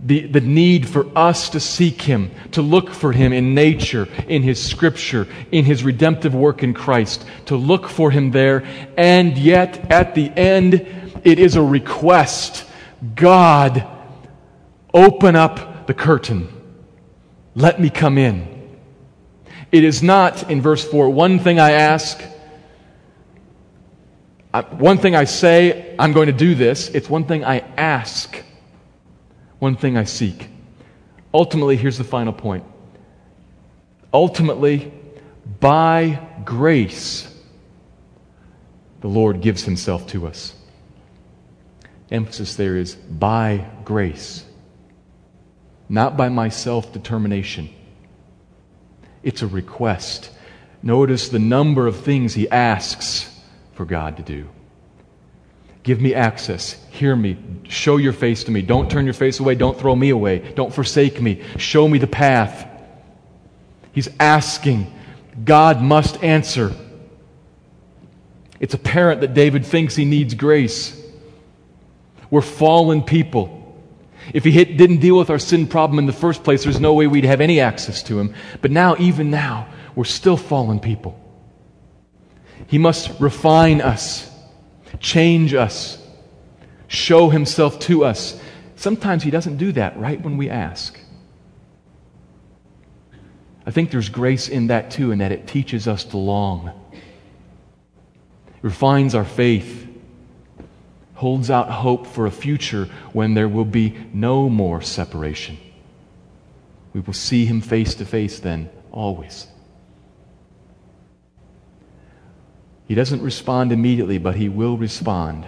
the, 0.00 0.26
the 0.26 0.40
need 0.40 0.88
for 0.88 1.06
us 1.16 1.50
to 1.50 1.60
seek 1.60 2.02
Him, 2.02 2.30
to 2.52 2.62
look 2.62 2.90
for 2.90 3.12
Him 3.12 3.32
in 3.32 3.54
nature, 3.54 4.08
in 4.28 4.42
His 4.42 4.62
Scripture, 4.62 5.26
in 5.50 5.64
His 5.64 5.82
redemptive 5.82 6.34
work 6.34 6.62
in 6.62 6.72
Christ, 6.74 7.26
to 7.46 7.56
look 7.56 7.88
for 7.88 8.10
Him 8.10 8.30
there. 8.30 8.64
And 8.96 9.36
yet, 9.36 9.90
at 9.90 10.14
the 10.14 10.30
end, 10.30 10.74
it 11.24 11.38
is 11.38 11.56
a 11.56 11.62
request 11.62 12.64
God, 13.14 13.86
open 14.92 15.36
up 15.36 15.86
the 15.86 15.94
curtain. 15.94 16.48
Let 17.54 17.80
me 17.80 17.90
come 17.90 18.18
in. 18.18 18.76
It 19.70 19.84
is 19.84 20.02
not, 20.02 20.50
in 20.50 20.62
verse 20.62 20.84
4, 20.84 21.10
one 21.10 21.38
thing 21.38 21.60
I 21.60 21.72
ask, 21.72 22.20
one 24.70 24.98
thing 24.98 25.14
I 25.14 25.24
say, 25.24 25.94
I'm 25.98 26.12
going 26.12 26.26
to 26.26 26.32
do 26.32 26.54
this. 26.54 26.88
It's 26.88 27.08
one 27.08 27.24
thing 27.24 27.44
I 27.44 27.58
ask, 27.76 28.42
one 29.58 29.76
thing 29.76 29.96
I 29.96 30.04
seek. 30.04 30.48
Ultimately, 31.32 31.76
here's 31.76 31.98
the 31.98 32.04
final 32.04 32.32
point. 32.32 32.64
Ultimately, 34.12 34.92
by 35.60 36.26
grace, 36.44 37.34
the 39.00 39.08
Lord 39.08 39.40
gives 39.40 39.64
himself 39.64 40.06
to 40.08 40.26
us. 40.26 40.54
Emphasis 42.10 42.56
there 42.56 42.76
is 42.76 42.94
by 42.94 43.66
grace, 43.84 44.44
not 45.88 46.16
by 46.16 46.28
my 46.28 46.48
self 46.48 46.92
determination. 46.92 47.68
It's 49.22 49.42
a 49.42 49.46
request. 49.46 50.30
Notice 50.82 51.28
the 51.28 51.38
number 51.38 51.86
of 51.86 51.96
things 51.96 52.34
he 52.34 52.48
asks 52.48 53.34
for 53.72 53.84
God 53.84 54.16
to 54.16 54.22
do. 54.22 54.48
Give 55.82 56.00
me 56.00 56.14
access. 56.14 56.82
Hear 56.98 57.14
me. 57.14 57.36
Show 57.68 57.98
your 57.98 58.12
face 58.12 58.42
to 58.42 58.50
me. 58.50 58.60
Don't 58.60 58.90
turn 58.90 59.04
your 59.04 59.14
face 59.14 59.38
away. 59.38 59.54
Don't 59.54 59.78
throw 59.78 59.94
me 59.94 60.10
away. 60.10 60.40
Don't 60.56 60.74
forsake 60.74 61.22
me. 61.22 61.44
Show 61.56 61.86
me 61.86 61.98
the 61.98 62.08
path. 62.08 62.68
He's 63.92 64.08
asking. 64.18 64.92
God 65.44 65.80
must 65.80 66.20
answer. 66.24 66.74
It's 68.58 68.74
apparent 68.74 69.20
that 69.20 69.32
David 69.32 69.64
thinks 69.64 69.94
he 69.94 70.04
needs 70.04 70.34
grace. 70.34 71.00
We're 72.30 72.40
fallen 72.40 73.04
people. 73.04 73.54
If 74.34 74.42
he 74.42 74.50
hit, 74.50 74.76
didn't 74.76 74.98
deal 74.98 75.16
with 75.16 75.30
our 75.30 75.38
sin 75.38 75.68
problem 75.68 76.00
in 76.00 76.06
the 76.06 76.12
first 76.12 76.42
place, 76.42 76.64
there's 76.64 76.80
no 76.80 76.94
way 76.94 77.06
we'd 77.06 77.22
have 77.22 77.40
any 77.40 77.60
access 77.60 78.02
to 78.04 78.18
him. 78.18 78.34
But 78.60 78.72
now, 78.72 78.96
even 78.98 79.30
now, 79.30 79.68
we're 79.94 80.02
still 80.02 80.36
fallen 80.36 80.80
people. 80.80 81.16
He 82.66 82.78
must 82.78 83.20
refine 83.20 83.80
us, 83.80 84.28
change 84.98 85.54
us, 85.54 86.04
show 86.88 87.30
himself 87.30 87.78
to 87.80 88.04
us. 88.04 88.40
Sometimes 88.74 89.22
he 89.22 89.30
doesn't 89.30 89.56
do 89.56 89.72
that 89.72 89.96
right 89.98 90.20
when 90.20 90.36
we 90.36 90.50
ask. 90.50 90.98
I 93.64 93.70
think 93.70 93.90
there's 93.90 94.08
grace 94.08 94.48
in 94.48 94.66
that 94.68 94.90
too, 94.90 95.12
in 95.12 95.18
that 95.18 95.30
it 95.30 95.46
teaches 95.46 95.86
us 95.86 96.02
to 96.04 96.16
long. 96.16 96.72
Refines 98.62 99.14
our 99.14 99.24
faith 99.24 99.88
holds 101.18 101.50
out 101.50 101.68
hope 101.68 102.06
for 102.06 102.26
a 102.26 102.30
future 102.30 102.88
when 103.12 103.34
there 103.34 103.48
will 103.48 103.64
be 103.64 103.92
no 104.12 104.48
more 104.48 104.80
separation. 104.80 105.58
We 106.92 107.00
will 107.00 107.12
see 107.12 107.44
him 107.44 107.60
face 107.60 107.96
to 107.96 108.04
face 108.04 108.38
then, 108.38 108.70
always. 108.92 109.48
He 112.86 112.94
doesn't 112.94 113.20
respond 113.20 113.72
immediately, 113.72 114.18
but 114.18 114.36
he 114.36 114.48
will 114.48 114.76
respond. 114.76 115.44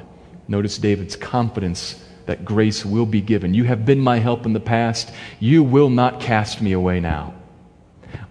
Notice 0.51 0.79
David's 0.79 1.15
confidence 1.15 2.05
that 2.27 2.45
grace 2.45 2.85
will 2.85 3.07
be 3.07 3.21
given. 3.21 3.55
You 3.55 3.63
have 3.65 3.87
been 3.87 4.01
my 4.01 4.19
help 4.19 4.45
in 4.47 4.53
the 4.53 4.59
past. 4.59 5.13
You 5.39 5.63
will 5.63 5.89
not 5.89 6.21
cast 6.21 6.61
me 6.61 6.73
away 6.73 6.99
now. 6.99 7.35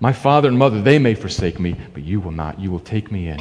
My 0.01 0.11
father 0.11 0.49
and 0.49 0.57
mother, 0.57 0.81
they 0.81 0.99
may 0.99 1.15
forsake 1.15 1.61
me, 1.61 1.77
but 1.93 2.03
you 2.03 2.19
will 2.19 2.33
not. 2.33 2.59
You 2.59 2.71
will 2.71 2.81
take 2.81 3.09
me 3.09 3.29
in. 3.29 3.39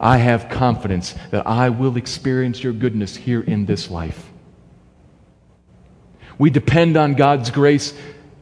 I 0.00 0.18
have 0.18 0.48
confidence 0.48 1.14
that 1.30 1.46
I 1.46 1.68
will 1.68 1.96
experience 1.96 2.60
your 2.60 2.72
goodness 2.72 3.14
here 3.14 3.40
in 3.40 3.66
this 3.66 3.88
life. 3.88 4.28
We 6.38 6.50
depend 6.50 6.96
on 6.96 7.14
God's 7.14 7.52
grace, 7.52 7.94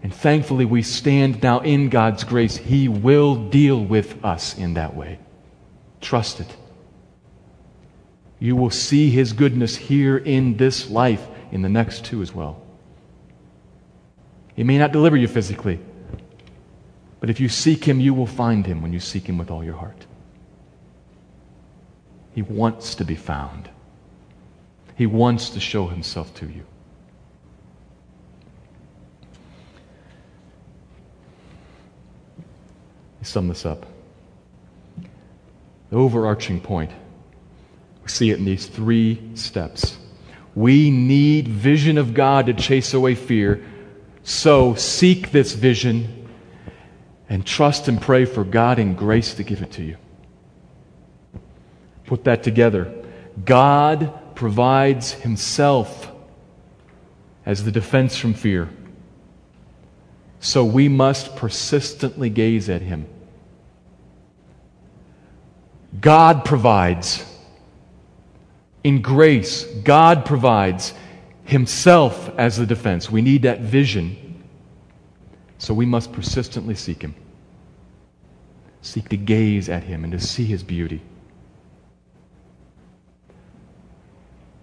and 0.02 0.12
thankfully 0.12 0.64
we 0.64 0.80
stand 0.80 1.42
now 1.42 1.60
in 1.60 1.90
God's 1.90 2.24
grace. 2.24 2.56
He 2.56 2.88
will 2.88 3.50
deal 3.50 3.84
with 3.84 4.24
us 4.24 4.56
in 4.56 4.72
that 4.74 4.96
way. 4.96 5.18
Trust 6.00 6.40
it. 6.40 6.56
You 8.38 8.56
will 8.56 8.70
see 8.70 9.10
His 9.10 9.32
goodness 9.32 9.76
here 9.76 10.16
in 10.16 10.56
this 10.56 10.90
life, 10.90 11.26
in 11.52 11.62
the 11.62 11.68
next 11.68 12.04
too 12.04 12.22
as 12.22 12.34
well. 12.34 12.60
He 14.54 14.64
may 14.64 14.78
not 14.78 14.92
deliver 14.92 15.16
you 15.16 15.28
physically, 15.28 15.80
but 17.20 17.30
if 17.30 17.40
you 17.40 17.48
seek 17.48 17.84
Him, 17.84 18.00
you 18.00 18.14
will 18.14 18.26
find 18.26 18.66
Him 18.66 18.82
when 18.82 18.92
you 18.92 19.00
seek 19.00 19.28
Him 19.28 19.38
with 19.38 19.50
all 19.50 19.64
your 19.64 19.76
heart. 19.76 20.06
He 22.34 22.42
wants 22.42 22.96
to 22.96 23.04
be 23.04 23.14
found. 23.14 23.70
He 24.96 25.06
wants 25.06 25.50
to 25.50 25.60
show 25.60 25.86
himself 25.88 26.34
to 26.34 26.46
you. 26.46 26.64
sum 33.22 33.48
this 33.48 33.64
up. 33.64 33.86
The 35.90 35.96
overarching 35.96 36.60
point, 36.60 36.90
we 38.04 38.08
see 38.10 38.30
it 38.30 38.38
in 38.38 38.44
these 38.44 38.66
three 38.66 39.20
steps. 39.34 39.96
We 40.54 40.90
need 40.90 41.48
vision 41.48 41.98
of 41.98 42.14
God 42.14 42.46
to 42.46 42.54
chase 42.54 42.94
away 42.94 43.14
fear. 43.14 43.64
So 44.22 44.74
seek 44.74 45.32
this 45.32 45.54
vision 45.54 46.28
and 47.28 47.44
trust 47.44 47.88
and 47.88 48.00
pray 48.00 48.26
for 48.26 48.44
God 48.44 48.78
and 48.78 48.96
grace 48.96 49.34
to 49.34 49.42
give 49.42 49.62
it 49.62 49.72
to 49.72 49.82
you. 49.82 49.96
Put 52.06 52.24
that 52.24 52.42
together. 52.42 52.94
God 53.42 54.12
provides 54.34 55.12
Himself 55.12 56.12
as 57.46 57.64
the 57.64 57.72
defense 57.72 58.16
from 58.16 58.34
fear. 58.34 58.68
So 60.40 60.64
we 60.64 60.88
must 60.88 61.36
persistently 61.36 62.28
gaze 62.28 62.68
at 62.68 62.82
Him. 62.82 63.06
God 66.00 66.44
provides. 66.44 67.24
In 68.84 69.00
grace, 69.00 69.64
God 69.64 70.26
provides 70.26 70.92
Himself 71.44 72.30
as 72.38 72.58
the 72.58 72.66
defense. 72.66 73.10
We 73.10 73.22
need 73.22 73.42
that 73.42 73.60
vision. 73.60 74.44
So 75.58 75.72
we 75.72 75.86
must 75.86 76.12
persistently 76.12 76.74
seek 76.74 77.00
Him. 77.00 77.14
Seek 78.82 79.08
to 79.08 79.16
gaze 79.16 79.70
at 79.70 79.82
Him 79.82 80.04
and 80.04 80.12
to 80.12 80.20
see 80.20 80.44
His 80.44 80.62
beauty. 80.62 81.00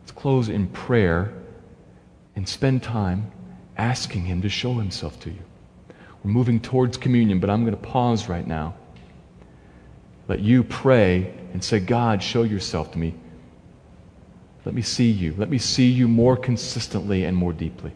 Let's 0.02 0.12
close 0.12 0.50
in 0.50 0.68
prayer 0.68 1.34
and 2.36 2.48
spend 2.48 2.84
time 2.84 3.32
asking 3.76 4.26
Him 4.26 4.44
to 4.44 4.50
show 4.50 4.76
Himself 4.76 5.20
to 5.22 5.32
you. 5.32 5.42
We're 6.24 6.32
moving 6.32 6.60
towards 6.60 6.98
communion, 6.98 7.40
but 7.40 7.50
I'm 7.50 7.66
going 7.66 7.76
to 7.76 7.82
pause 7.82 8.30
right 8.30 8.46
now. 8.46 8.76
Let 10.28 10.40
you 10.42 10.64
pray 10.64 11.34
and 11.54 11.64
say, 11.64 11.80
God, 11.80 12.22
show 12.22 12.44
yourself 12.44 12.92
to 12.92 13.00
me. 13.00 13.16
Let 14.66 14.76
me 14.76 14.82
see 14.82 15.10
you. 15.10 15.34
Let 15.38 15.50
me 15.50 15.58
see 15.58 15.88
you 15.88 16.08
more 16.08 16.38
consistently 16.38 17.24
and 17.24 17.36
more 17.36 17.54
deeply. 17.54 17.92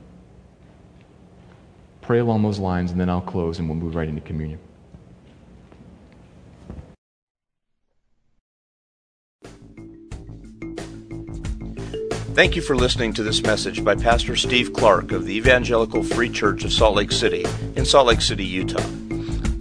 Pray 2.02 2.20
along 2.20 2.44
those 2.44 2.60
lines, 2.60 2.92
and 2.92 3.00
then 3.00 3.10
I'll 3.10 3.22
close 3.22 3.60
and 3.60 3.68
we'll 3.68 3.78
move 3.78 3.96
right 3.96 4.08
into 4.08 4.22
communion. 4.22 4.60
Thank 12.36 12.58
you 12.58 12.62
for 12.62 12.76
listening 12.76 13.14
to 13.14 13.24
this 13.24 13.42
message 13.42 13.82
by 13.82 13.96
Pastor 13.96 14.36
Steve 14.36 14.74
Clark 14.74 15.14
of 15.14 15.26
the 15.26 15.38
Evangelical 15.38 16.04
Free 16.04 16.30
Church 16.30 16.66
of 16.66 16.74
Salt 16.74 16.96
Lake 16.96 17.14
City 17.14 17.46
in 17.78 17.86
Salt 17.86 18.08
Lake 18.08 18.20
City, 18.20 18.44
Utah. 18.44 19.05